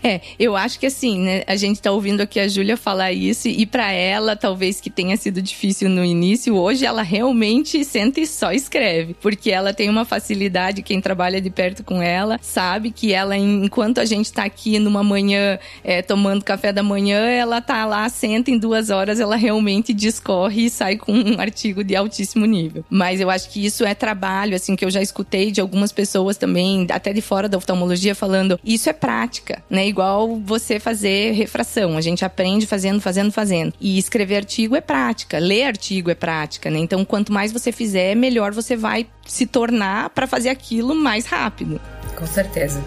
É, 0.01 0.21
eu 0.39 0.55
acho 0.55 0.79
que 0.79 0.85
assim, 0.85 1.19
né? 1.19 1.43
A 1.45 1.55
gente 1.55 1.81
tá 1.81 1.91
ouvindo 1.91 2.21
aqui 2.21 2.39
a 2.39 2.47
Júlia 2.47 2.77
falar 2.77 3.11
isso 3.11 3.47
e 3.47 3.65
para 3.65 3.91
ela, 3.91 4.35
talvez 4.35 4.79
que 4.79 4.89
tenha 4.89 5.17
sido 5.17 5.41
difícil 5.41 5.89
no 5.89 6.05
início, 6.05 6.55
hoje 6.55 6.85
ela 6.85 7.01
realmente 7.01 7.83
senta 7.83 8.19
e 8.19 8.25
só 8.25 8.51
escreve, 8.51 9.15
porque 9.19 9.51
ela 9.51 9.73
tem 9.73 9.89
uma 9.89 10.05
facilidade, 10.05 10.81
quem 10.81 11.01
trabalha 11.01 11.41
de 11.41 11.49
perto 11.49 11.83
com 11.83 12.01
ela 12.01 12.39
sabe 12.41 12.91
que 12.91 13.13
ela, 13.13 13.35
enquanto 13.35 13.99
a 13.99 14.05
gente 14.05 14.31
tá 14.31 14.43
aqui 14.43 14.79
numa 14.79 15.03
manhã 15.03 15.59
é, 15.83 16.01
tomando 16.01 16.43
café 16.43 16.71
da 16.71 16.83
manhã, 16.83 17.25
ela 17.25 17.61
tá 17.61 17.85
lá, 17.85 18.07
senta 18.09 18.51
em 18.51 18.57
duas 18.57 18.89
horas, 18.89 19.19
ela 19.19 19.35
realmente 19.35 19.93
discorre 19.93 20.65
e 20.65 20.69
sai 20.69 20.97
com 20.97 21.13
um 21.13 21.39
artigo 21.39 21.83
de 21.83 21.95
altíssimo 21.95 22.45
nível. 22.45 22.85
Mas 22.89 23.19
eu 23.19 23.29
acho 23.29 23.49
que 23.49 23.65
isso 23.65 23.85
é 23.85 23.93
trabalho, 23.93 24.55
assim, 24.55 24.75
que 24.75 24.85
eu 24.85 24.91
já 24.91 25.01
escutei 25.01 25.51
de 25.51 25.59
algumas 25.59 25.91
pessoas 25.91 26.37
também, 26.37 26.87
até 26.89 27.11
de 27.11 27.21
fora 27.21 27.49
da 27.49 27.57
oftalmologia, 27.57 28.15
falando, 28.15 28.59
isso 28.63 28.89
é 28.89 28.93
prática, 28.99 29.63
né? 29.69 29.87
Igual 29.87 30.37
você 30.37 30.79
fazer 30.79 31.31
refração. 31.31 31.97
A 31.97 32.01
gente 32.01 32.25
aprende 32.25 32.67
fazendo, 32.67 33.01
fazendo, 33.01 33.31
fazendo. 33.31 33.73
E 33.79 33.97
escrever 33.97 34.37
artigo 34.37 34.75
é 34.75 34.81
prática, 34.81 35.39
ler 35.39 35.63
artigo 35.63 36.11
é 36.11 36.15
prática, 36.15 36.69
né? 36.69 36.79
Então, 36.79 37.03
quanto 37.05 37.33
mais 37.33 37.51
você 37.51 37.71
fizer, 37.71 38.15
melhor 38.15 38.51
você 38.51 38.75
vai 38.75 39.07
se 39.25 39.45
tornar 39.45 40.09
para 40.09 40.27
fazer 40.27 40.49
aquilo 40.49 40.93
mais 40.93 41.25
rápido. 41.25 41.79
Com 42.15 42.27
certeza. 42.27 42.83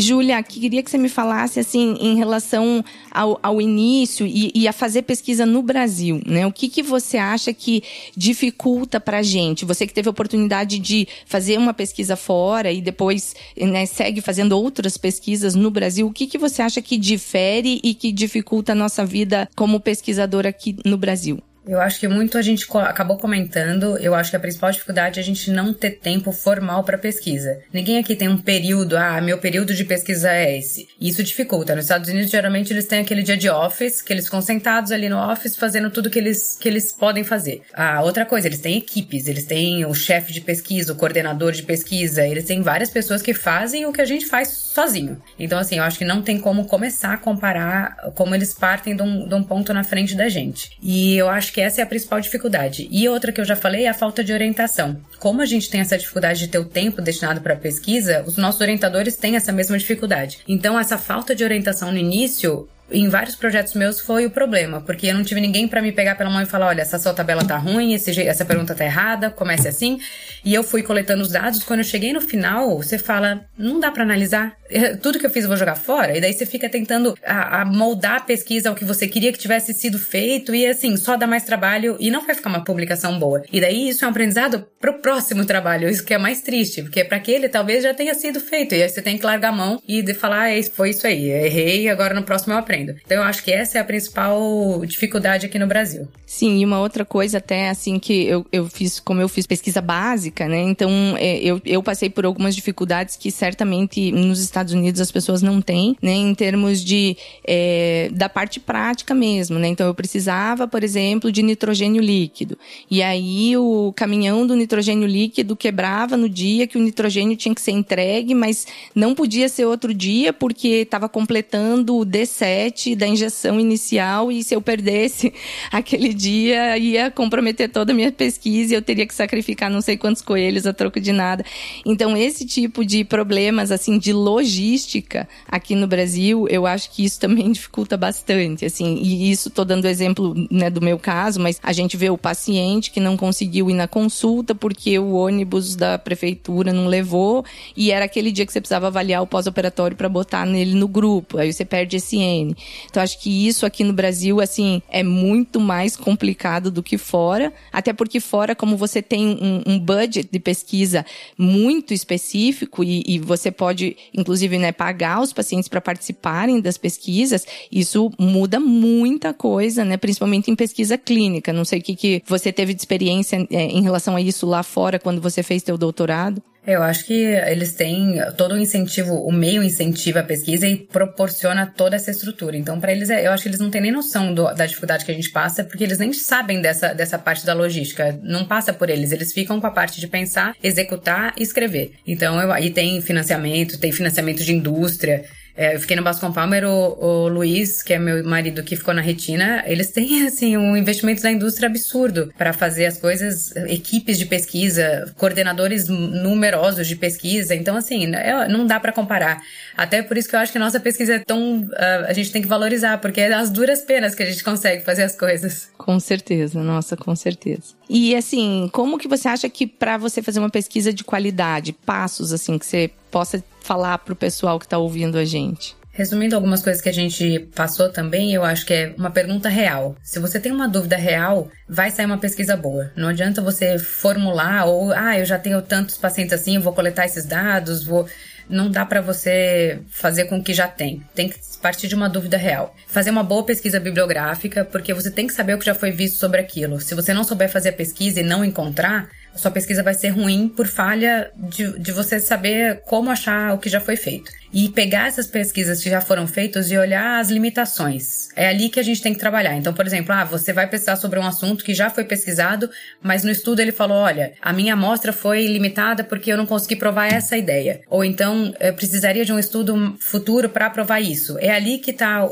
Júlia, 0.00 0.42
queria 0.42 0.82
que 0.82 0.90
você 0.90 0.98
me 0.98 1.08
falasse 1.08 1.58
assim 1.58 1.96
em 2.00 2.16
relação 2.16 2.84
ao, 3.10 3.38
ao 3.42 3.60
início 3.60 4.26
e, 4.26 4.52
e, 4.54 4.68
a 4.68 4.72
fazer 4.72 5.02
pesquisa 5.02 5.46
no 5.46 5.62
Brasil, 5.62 6.20
né? 6.26 6.46
O 6.46 6.52
que, 6.52 6.68
que 6.68 6.82
você 6.82 7.16
acha 7.16 7.52
que 7.52 7.82
dificulta 8.16 9.00
para 9.00 9.18
a 9.18 9.22
gente? 9.22 9.64
Você 9.64 9.86
que 9.86 9.94
teve 9.94 10.08
a 10.08 10.10
oportunidade 10.10 10.78
de 10.78 11.08
fazer 11.24 11.58
uma 11.58 11.72
pesquisa 11.72 12.16
fora 12.16 12.70
e 12.70 12.80
depois 12.80 13.34
né, 13.56 13.86
segue 13.86 14.20
fazendo 14.20 14.52
outras 14.52 14.96
pesquisas 14.96 15.54
no 15.54 15.70
Brasil, 15.70 16.06
o 16.06 16.12
que, 16.12 16.26
que 16.26 16.38
você 16.38 16.62
acha 16.62 16.82
que 16.82 16.96
difere 16.96 17.80
e 17.82 17.94
que 17.94 18.12
dificulta 18.12 18.72
a 18.72 18.74
nossa 18.74 19.04
vida 19.04 19.48
como 19.56 19.80
pesquisador 19.80 20.46
aqui 20.46 20.76
no 20.84 20.96
Brasil? 20.96 21.42
Eu 21.66 21.80
acho 21.80 21.98
que 21.98 22.06
muito 22.06 22.38
a 22.38 22.42
gente 22.42 22.66
acabou 22.78 23.18
comentando. 23.18 23.98
Eu 23.98 24.14
acho 24.14 24.30
que 24.30 24.36
a 24.36 24.40
principal 24.40 24.70
dificuldade 24.70 25.18
é 25.18 25.22
a 25.22 25.24
gente 25.24 25.50
não 25.50 25.74
ter 25.74 25.90
tempo 25.92 26.30
formal 26.30 26.84
para 26.84 26.96
pesquisa. 26.96 27.60
Ninguém 27.72 27.98
aqui 27.98 28.14
tem 28.14 28.28
um 28.28 28.38
período, 28.38 28.96
ah, 28.96 29.20
meu 29.20 29.38
período 29.38 29.74
de 29.74 29.84
pesquisa 29.84 30.32
é 30.32 30.58
esse. 30.58 30.88
Isso 31.00 31.22
dificulta. 31.22 31.74
Nos 31.74 31.86
Estados 31.86 32.08
Unidos, 32.08 32.30
geralmente, 32.30 32.72
eles 32.72 32.86
têm 32.86 33.00
aquele 33.00 33.22
dia 33.22 33.36
de 33.36 33.50
office, 33.50 34.00
que 34.00 34.12
eles 34.12 34.26
ficam 34.26 34.40
sentados 34.40 34.92
ali 34.92 35.08
no 35.08 35.18
office 35.18 35.56
fazendo 35.56 35.90
tudo 35.90 36.08
que 36.08 36.18
eles, 36.18 36.56
que 36.60 36.68
eles 36.68 36.92
podem 36.92 37.24
fazer. 37.24 37.62
Ah, 37.74 38.00
outra 38.02 38.24
coisa, 38.24 38.46
eles 38.46 38.60
têm 38.60 38.78
equipes, 38.78 39.26
eles 39.26 39.44
têm 39.44 39.84
o 39.84 39.94
chefe 39.94 40.32
de 40.32 40.40
pesquisa, 40.40 40.92
o 40.92 40.96
coordenador 40.96 41.52
de 41.52 41.64
pesquisa, 41.64 42.26
eles 42.26 42.44
têm 42.44 42.62
várias 42.62 42.90
pessoas 42.90 43.22
que 43.22 43.34
fazem 43.34 43.86
o 43.86 43.92
que 43.92 44.00
a 44.00 44.04
gente 44.04 44.26
faz 44.26 44.48
sozinho. 44.48 45.20
Então, 45.38 45.58
assim, 45.58 45.78
eu 45.78 45.84
acho 45.84 45.98
que 45.98 46.04
não 46.04 46.22
tem 46.22 46.38
como 46.38 46.66
começar 46.66 47.14
a 47.14 47.16
comparar 47.16 47.96
como 48.14 48.34
eles 48.34 48.54
partem 48.54 48.94
de 48.94 49.02
um, 49.02 49.26
de 49.26 49.34
um 49.34 49.42
ponto 49.42 49.72
na 49.72 49.82
frente 49.82 50.14
da 50.14 50.28
gente. 50.28 50.70
E 50.82 51.16
eu 51.16 51.28
acho 51.28 51.55
que 51.56 51.60
essa 51.62 51.80
é 51.80 51.84
a 51.84 51.86
principal 51.86 52.20
dificuldade. 52.20 52.86
E 52.90 53.08
outra 53.08 53.32
que 53.32 53.40
eu 53.40 53.44
já 53.46 53.56
falei 53.56 53.86
é 53.86 53.88
a 53.88 53.94
falta 53.94 54.22
de 54.22 54.30
orientação. 54.30 55.00
Como 55.18 55.40
a 55.40 55.46
gente 55.46 55.70
tem 55.70 55.80
essa 55.80 55.96
dificuldade 55.96 56.40
de 56.40 56.48
ter 56.48 56.58
o 56.58 56.66
tempo 56.66 57.00
destinado 57.00 57.40
para 57.40 57.56
pesquisa, 57.56 58.22
os 58.26 58.36
nossos 58.36 58.60
orientadores 58.60 59.16
têm 59.16 59.36
essa 59.36 59.52
mesma 59.52 59.78
dificuldade. 59.78 60.40
Então, 60.46 60.78
essa 60.78 60.98
falta 60.98 61.34
de 61.34 61.42
orientação 61.42 61.90
no 61.90 61.96
início 61.96 62.68
em 62.90 63.08
vários 63.08 63.34
projetos 63.34 63.74
meus 63.74 64.00
foi 64.00 64.26
o 64.26 64.30
problema, 64.30 64.80
porque 64.80 65.06
eu 65.06 65.14
não 65.14 65.24
tive 65.24 65.40
ninguém 65.40 65.66
para 65.66 65.82
me 65.82 65.92
pegar 65.92 66.14
pela 66.14 66.30
mão 66.30 66.42
e 66.42 66.46
falar, 66.46 66.68
olha, 66.68 66.82
essa 66.82 66.98
sua 66.98 67.12
tabela 67.12 67.44
tá 67.44 67.56
ruim, 67.56 67.94
esse, 67.94 68.20
essa 68.22 68.44
pergunta 68.44 68.74
tá 68.74 68.84
errada, 68.84 69.30
comece 69.30 69.68
assim. 69.68 69.98
E 70.44 70.54
eu 70.54 70.62
fui 70.62 70.82
coletando 70.82 71.22
os 71.22 71.30
dados, 71.30 71.62
quando 71.64 71.80
eu 71.80 71.84
cheguei 71.84 72.12
no 72.12 72.20
final, 72.20 72.76
você 72.76 72.98
fala, 72.98 73.44
não 73.58 73.80
dá 73.80 73.90
para 73.90 74.02
analisar, 74.02 74.56
tudo 75.02 75.18
que 75.18 75.26
eu 75.26 75.30
fiz 75.30 75.44
eu 75.44 75.48
vou 75.48 75.56
jogar 75.56 75.74
fora, 75.74 76.16
e 76.16 76.20
daí 76.20 76.32
você 76.32 76.46
fica 76.46 76.68
tentando 76.68 77.16
a, 77.24 77.62
a 77.62 77.64
moldar 77.64 78.16
a 78.16 78.20
pesquisa 78.20 78.68
ao 78.68 78.74
que 78.74 78.84
você 78.84 79.08
queria 79.08 79.32
que 79.32 79.38
tivesse 79.38 79.74
sido 79.74 79.98
feito, 79.98 80.54
e 80.54 80.66
assim, 80.66 80.96
só 80.96 81.16
dá 81.16 81.26
mais 81.26 81.42
trabalho 81.42 81.96
e 81.98 82.10
não 82.10 82.24
vai 82.24 82.34
ficar 82.34 82.50
uma 82.50 82.64
publicação 82.64 83.18
boa. 83.18 83.42
E 83.52 83.60
daí 83.60 83.88
isso 83.88 84.04
é 84.04 84.08
um 84.08 84.10
aprendizado 84.10 84.66
pro 84.92 84.94
próximo 85.16 85.44
trabalho, 85.44 85.88
isso 85.88 86.04
que 86.04 86.14
é 86.14 86.18
mais 86.18 86.40
triste, 86.40 86.82
porque 86.82 87.02
para 87.04 87.16
aquele 87.16 87.48
talvez 87.48 87.82
já 87.82 87.92
tenha 87.92 88.14
sido 88.14 88.40
feito, 88.40 88.74
e 88.74 88.82
aí 88.82 88.88
você 88.88 89.02
tem 89.02 89.18
que 89.18 89.26
largar 89.26 89.48
a 89.48 89.52
mão 89.52 89.82
e 89.86 90.14
falar, 90.14 90.50
ah, 90.50 90.62
foi 90.72 90.90
isso 90.90 91.06
aí, 91.06 91.28
errei, 91.28 91.88
agora 91.88 92.14
no 92.14 92.22
próximo 92.22 92.54
eu 92.54 92.58
aprendo. 92.58 92.94
Então 93.04 93.18
eu 93.18 93.22
acho 93.24 93.42
que 93.42 93.52
essa 93.52 93.78
é 93.78 93.80
a 93.80 93.84
principal 93.84 94.84
dificuldade 94.86 95.46
aqui 95.46 95.58
no 95.58 95.66
Brasil. 95.66 96.08
Sim, 96.24 96.58
e 96.58 96.64
uma 96.64 96.80
outra 96.80 97.04
coisa 97.04 97.38
até 97.38 97.68
assim 97.68 97.98
que 97.98 98.26
eu, 98.26 98.46
eu 98.52 98.68
fiz, 98.68 99.00
como 99.00 99.20
eu 99.20 99.28
fiz 99.28 99.46
pesquisa 99.46 99.80
básica, 99.80 100.46
né? 100.48 100.60
Então 100.60 100.90
é, 101.18 101.38
eu, 101.38 101.60
eu 101.64 101.82
passei 101.82 102.10
por 102.10 102.24
algumas 102.24 102.54
dificuldades 102.54 103.16
que 103.16 103.30
certamente 103.30 104.12
nos 104.12 104.40
Estados 104.40 104.72
Unidos 104.72 105.00
as 105.00 105.10
pessoas 105.10 105.42
não 105.42 105.60
têm, 105.60 105.96
né? 106.02 106.12
Em 106.12 106.34
termos 106.34 106.84
de 106.84 107.16
é, 107.46 108.08
da 108.12 108.28
parte 108.28 108.60
prática 108.60 109.14
mesmo, 109.14 109.58
né? 109.58 109.68
Então 109.68 109.86
eu 109.86 109.94
precisava, 109.94 110.66
por 110.66 110.82
exemplo, 110.82 111.30
de 111.32 111.42
nitrogênio 111.42 112.02
líquido. 112.02 112.58
E 112.90 113.02
aí 113.02 113.56
o 113.56 113.92
caminhão 113.94 114.46
do 114.46 114.54
nitrogênio 114.54 114.75
líquido 114.80 115.56
quebrava 115.56 116.16
no 116.16 116.28
dia 116.28 116.66
que 116.66 116.78
o 116.78 116.80
nitrogênio 116.80 117.36
tinha 117.36 117.54
que 117.54 117.60
ser 117.60 117.72
entregue, 117.72 118.34
mas 118.34 118.66
não 118.94 119.14
podia 119.14 119.48
ser 119.48 119.64
outro 119.64 119.92
dia 119.92 120.32
porque 120.32 120.68
estava 120.68 121.08
completando 121.08 121.96
o 121.96 122.04
D7 122.04 122.94
da 122.96 123.06
injeção 123.06 123.60
inicial 123.60 124.30
e 124.30 124.42
se 124.42 124.54
eu 124.54 124.60
perdesse 124.60 125.32
aquele 125.70 126.12
dia 126.12 126.76
ia 126.78 127.10
comprometer 127.10 127.68
toda 127.68 127.92
a 127.92 127.94
minha 127.94 128.12
pesquisa 128.12 128.74
e 128.74 128.76
eu 128.76 128.82
teria 128.82 129.06
que 129.06 129.14
sacrificar 129.14 129.70
não 129.70 129.80
sei 129.80 129.96
quantos 129.96 130.22
coelhos 130.22 130.66
a 130.66 130.72
troco 130.72 131.00
de 131.00 131.12
nada. 131.12 131.44
Então 131.84 132.16
esse 132.16 132.44
tipo 132.44 132.84
de 132.84 133.04
problemas 133.04 133.70
assim 133.70 133.98
de 133.98 134.12
logística 134.12 135.28
aqui 135.48 135.74
no 135.74 135.86
Brasil, 135.86 136.46
eu 136.48 136.66
acho 136.66 136.90
que 136.90 137.04
isso 137.04 137.20
também 137.20 137.50
dificulta 137.52 137.96
bastante, 137.96 138.64
assim. 138.64 138.96
E 138.96 139.30
isso 139.30 139.50
tô 139.50 139.64
dando 139.64 139.86
exemplo, 139.86 140.34
né, 140.50 140.70
do 140.70 140.80
meu 140.80 140.98
caso, 140.98 141.40
mas 141.40 141.58
a 141.62 141.72
gente 141.72 141.96
vê 141.96 142.10
o 142.10 142.18
paciente 142.18 142.90
que 142.90 143.00
não 143.00 143.16
conseguiu 143.16 143.70
ir 143.70 143.74
na 143.74 143.88
consulta 143.88 144.54
porque 144.56 144.98
o 144.98 145.12
ônibus 145.12 145.76
da 145.76 145.98
prefeitura 145.98 146.72
não 146.72 146.86
levou 146.86 147.44
e 147.76 147.90
era 147.90 148.04
aquele 148.04 148.32
dia 148.32 148.46
que 148.46 148.52
você 148.52 148.60
precisava 148.60 148.86
avaliar 148.86 149.22
o 149.22 149.26
pós-operatório 149.26 149.96
para 149.96 150.08
botar 150.08 150.46
nele 150.46 150.74
no 150.74 150.88
grupo. 150.88 151.38
Aí 151.38 151.52
você 151.52 151.64
perde 151.64 151.96
esse 151.96 152.16
N. 152.16 152.56
Então 152.88 153.02
acho 153.02 153.20
que 153.20 153.46
isso 153.46 153.66
aqui 153.66 153.84
no 153.84 153.92
Brasil, 153.92 154.40
assim, 154.40 154.82
é 154.88 155.02
muito 155.02 155.60
mais 155.60 155.96
complicado 155.96 156.70
do 156.70 156.82
que 156.82 156.98
fora, 156.98 157.52
até 157.72 157.92
porque 157.92 158.20
fora, 158.20 158.54
como 158.54 158.76
você 158.76 159.02
tem 159.02 159.26
um, 159.26 159.62
um 159.66 159.78
budget 159.78 160.28
de 160.30 160.38
pesquisa 160.38 161.04
muito 161.36 161.92
específico 161.92 162.82
e, 162.82 163.02
e 163.06 163.18
você 163.18 163.50
pode, 163.50 163.96
inclusive, 164.14 164.58
né, 164.58 164.72
pagar 164.72 165.20
os 165.20 165.32
pacientes 165.32 165.68
para 165.68 165.80
participarem 165.80 166.60
das 166.60 166.78
pesquisas, 166.78 167.46
isso 167.70 168.10
muda 168.18 168.58
muita 168.60 169.32
coisa, 169.32 169.84
né, 169.84 169.96
principalmente 169.96 170.50
em 170.50 170.56
pesquisa 170.56 170.96
clínica. 170.96 171.52
Não 171.52 171.64
sei 171.64 171.80
o 171.80 171.82
que, 171.82 171.94
que 171.94 172.22
você 172.26 172.52
teve 172.52 172.74
de 172.74 172.80
experiência 172.80 173.46
é, 173.50 173.64
em 173.66 173.82
relação 173.82 174.16
a 174.16 174.20
isso 174.20 174.45
lá 174.46 174.62
fora 174.62 174.98
quando 174.98 175.20
você 175.20 175.42
fez 175.42 175.62
teu 175.62 175.76
doutorado. 175.76 176.42
Eu 176.66 176.82
acho 176.82 177.04
que 177.04 177.12
eles 177.12 177.74
têm 177.74 178.18
todo 178.36 178.52
o 178.52 178.58
incentivo, 178.58 179.14
o 179.14 179.30
meio 179.30 179.62
incentiva 179.62 180.18
a 180.18 180.24
pesquisa 180.24 180.66
e 180.66 180.76
proporciona 180.76 181.64
toda 181.64 181.94
essa 181.94 182.10
estrutura. 182.10 182.56
Então, 182.56 182.80
para 182.80 182.90
eles, 182.90 183.08
é, 183.08 183.24
eu 183.24 183.30
acho 183.30 183.44
que 183.44 183.48
eles 183.48 183.60
não 183.60 183.70
têm 183.70 183.80
nem 183.82 183.92
noção 183.92 184.34
do, 184.34 184.52
da 184.52 184.66
dificuldade 184.66 185.04
que 185.04 185.12
a 185.12 185.14
gente 185.14 185.30
passa, 185.30 185.62
porque 185.62 185.84
eles 185.84 185.98
nem 185.98 186.12
sabem 186.12 186.60
dessa, 186.60 186.92
dessa 186.92 187.20
parte 187.20 187.46
da 187.46 187.54
logística. 187.54 188.18
Não 188.20 188.44
passa 188.44 188.72
por 188.72 188.90
eles. 188.90 189.12
Eles 189.12 189.32
ficam 189.32 189.60
com 189.60 189.66
a 189.68 189.70
parte 189.70 190.00
de 190.00 190.08
pensar, 190.08 190.56
executar 190.60 191.34
e 191.38 191.42
escrever. 191.44 191.92
Então, 192.04 192.36
aí 192.50 192.70
tem 192.70 193.00
financiamento, 193.00 193.78
tem 193.78 193.92
financiamento 193.92 194.42
de 194.42 194.52
indústria. 194.52 195.24
É, 195.56 195.74
eu 195.74 195.80
fiquei 195.80 195.96
no 195.96 196.02
Bascom 196.02 196.30
Palmer, 196.32 196.64
o, 196.64 196.98
o 197.00 197.28
Luiz, 197.28 197.82
que 197.82 197.94
é 197.94 197.98
meu 197.98 198.22
marido 198.22 198.62
que 198.62 198.76
ficou 198.76 198.92
na 198.92 199.00
retina, 199.00 199.64
eles 199.66 199.90
têm, 199.90 200.26
assim, 200.28 200.56
um 200.56 200.76
investimento 200.76 201.22
da 201.22 201.30
indústria 201.30 201.68
absurdo 201.68 202.32
para 202.36 202.52
fazer 202.52 202.86
as 202.86 202.98
coisas, 202.98 203.54
equipes 203.68 204.18
de 204.18 204.26
pesquisa, 204.26 205.12
coordenadores 205.16 205.88
numerosos 205.88 206.86
de 206.86 206.96
pesquisa. 206.96 207.54
Então, 207.54 207.76
assim, 207.76 208.14
é, 208.14 208.48
não 208.48 208.66
dá 208.66 208.78
para 208.78 208.92
comparar. 208.92 209.40
Até 209.76 210.02
por 210.02 210.16
isso 210.18 210.28
que 210.28 210.36
eu 210.36 210.40
acho 210.40 210.52
que 210.52 210.58
a 210.58 210.60
nossa 210.60 210.78
pesquisa 210.78 211.14
é 211.14 211.18
tão. 211.18 211.60
Uh, 211.60 212.06
a 212.06 212.12
gente 212.12 212.30
tem 212.30 212.42
que 212.42 212.48
valorizar, 212.48 212.98
porque 212.98 213.20
é 213.20 213.32
as 213.32 213.50
duras 213.50 213.82
penas 213.82 214.14
que 214.14 214.22
a 214.22 214.26
gente 214.26 214.44
consegue 214.44 214.84
fazer 214.84 215.04
as 215.04 215.16
coisas. 215.16 215.70
Com 215.78 215.98
certeza, 215.98 216.62
nossa, 216.62 216.96
com 216.96 217.14
certeza. 217.16 217.75
E 217.88 218.14
assim, 218.16 218.68
como 218.72 218.98
que 218.98 219.08
você 219.08 219.28
acha 219.28 219.48
que 219.48 219.66
para 219.66 219.96
você 219.96 220.22
fazer 220.22 220.40
uma 220.40 220.50
pesquisa 220.50 220.92
de 220.92 221.04
qualidade, 221.04 221.72
passos 221.72 222.32
assim 222.32 222.58
que 222.58 222.66
você 222.66 222.90
possa 223.10 223.42
falar 223.60 223.98
para 223.98 224.12
o 224.12 224.16
pessoal 224.16 224.58
que 224.58 224.66
está 224.66 224.78
ouvindo 224.78 225.18
a 225.18 225.24
gente? 225.24 225.76
Resumindo 225.96 226.34
algumas 226.34 226.62
coisas 226.62 226.82
que 226.82 226.90
a 226.90 226.92
gente 226.92 227.48
passou 227.54 227.88
também, 227.88 228.34
eu 228.34 228.44
acho 228.44 228.66
que 228.66 228.74
é 228.74 228.94
uma 228.98 229.10
pergunta 229.10 229.48
real. 229.48 229.96
Se 230.02 230.18
você 230.18 230.38
tem 230.38 230.52
uma 230.52 230.68
dúvida 230.68 230.94
real, 230.94 231.50
vai 231.66 231.90
sair 231.90 232.04
uma 232.04 232.18
pesquisa 232.18 232.54
boa. 232.54 232.92
Não 232.94 233.08
adianta 233.08 233.40
você 233.40 233.78
formular 233.78 234.66
ou, 234.66 234.92
ah, 234.92 235.18
eu 235.18 235.24
já 235.24 235.38
tenho 235.38 235.62
tantos 235.62 235.96
pacientes 235.96 236.34
assim, 236.34 236.58
vou 236.58 236.74
coletar 236.74 237.06
esses 237.06 237.24
dados, 237.24 237.82
vou. 237.82 238.06
Não 238.48 238.70
dá 238.70 238.84
para 238.84 239.00
você 239.00 239.80
fazer 239.88 240.24
com 240.24 240.38
o 240.38 240.42
que 240.42 240.54
já 240.54 240.68
tem. 240.68 241.02
Tem 241.14 241.28
que 241.28 241.38
partir 241.60 241.88
de 241.88 241.94
uma 241.94 242.08
dúvida 242.08 242.36
real. 242.36 242.74
Fazer 242.86 243.10
uma 243.10 243.24
boa 243.24 243.44
pesquisa 243.44 243.80
bibliográfica, 243.80 244.64
porque 244.64 244.94
você 244.94 245.10
tem 245.10 245.26
que 245.26 245.32
saber 245.32 245.54
o 245.54 245.58
que 245.58 245.66
já 245.66 245.74
foi 245.74 245.90
visto 245.90 246.16
sobre 246.16 246.40
aquilo. 246.40 246.80
Se 246.80 246.94
você 246.94 247.12
não 247.12 247.24
souber 247.24 247.48
fazer 247.48 247.70
a 247.70 247.72
pesquisa 247.72 248.20
e 248.20 248.22
não 248.22 248.44
encontrar, 248.44 249.08
sua 249.34 249.50
pesquisa 249.50 249.82
vai 249.82 249.94
ser 249.94 250.10
ruim 250.10 250.48
por 250.48 250.66
falha 250.66 251.30
de, 251.36 251.78
de 251.78 251.92
você 251.92 252.20
saber 252.20 252.82
como 252.86 253.10
achar 253.10 253.54
o 253.54 253.58
que 253.58 253.68
já 253.68 253.80
foi 253.80 253.96
feito 253.96 254.30
e 254.56 254.70
pegar 254.70 255.06
essas 255.06 255.26
pesquisas 255.26 255.82
que 255.82 255.90
já 255.90 256.00
foram 256.00 256.26
feitas 256.26 256.70
e 256.70 256.78
olhar 256.78 257.20
as 257.20 257.28
limitações. 257.28 258.30
É 258.34 258.48
ali 258.48 258.70
que 258.70 258.80
a 258.80 258.82
gente 258.82 259.02
tem 259.02 259.12
que 259.12 259.20
trabalhar. 259.20 259.54
Então, 259.54 259.74
por 259.74 259.86
exemplo, 259.86 260.14
ah, 260.14 260.24
você 260.24 260.50
vai 260.50 260.66
pesquisar 260.66 260.96
sobre 260.96 261.18
um 261.18 261.26
assunto 261.26 261.62
que 261.62 261.74
já 261.74 261.90
foi 261.90 262.04
pesquisado, 262.04 262.70
mas 263.02 263.22
no 263.22 263.30
estudo 263.30 263.60
ele 263.60 263.70
falou: 263.70 263.98
olha, 263.98 264.32
a 264.40 264.54
minha 264.54 264.72
amostra 264.72 265.12
foi 265.12 265.46
limitada 265.46 266.02
porque 266.02 266.32
eu 266.32 266.38
não 266.38 266.46
consegui 266.46 266.74
provar 266.74 267.12
essa 267.12 267.36
ideia. 267.36 267.82
Ou 267.90 268.02
então, 268.02 268.54
eu 268.58 268.72
precisaria 268.72 269.26
de 269.26 269.32
um 269.32 269.38
estudo 269.38 269.94
futuro 270.00 270.48
para 270.48 270.70
provar 270.70 271.00
isso. 271.00 271.36
É 271.38 271.50
ali 271.50 271.76
que 271.76 271.90
está 271.90 272.26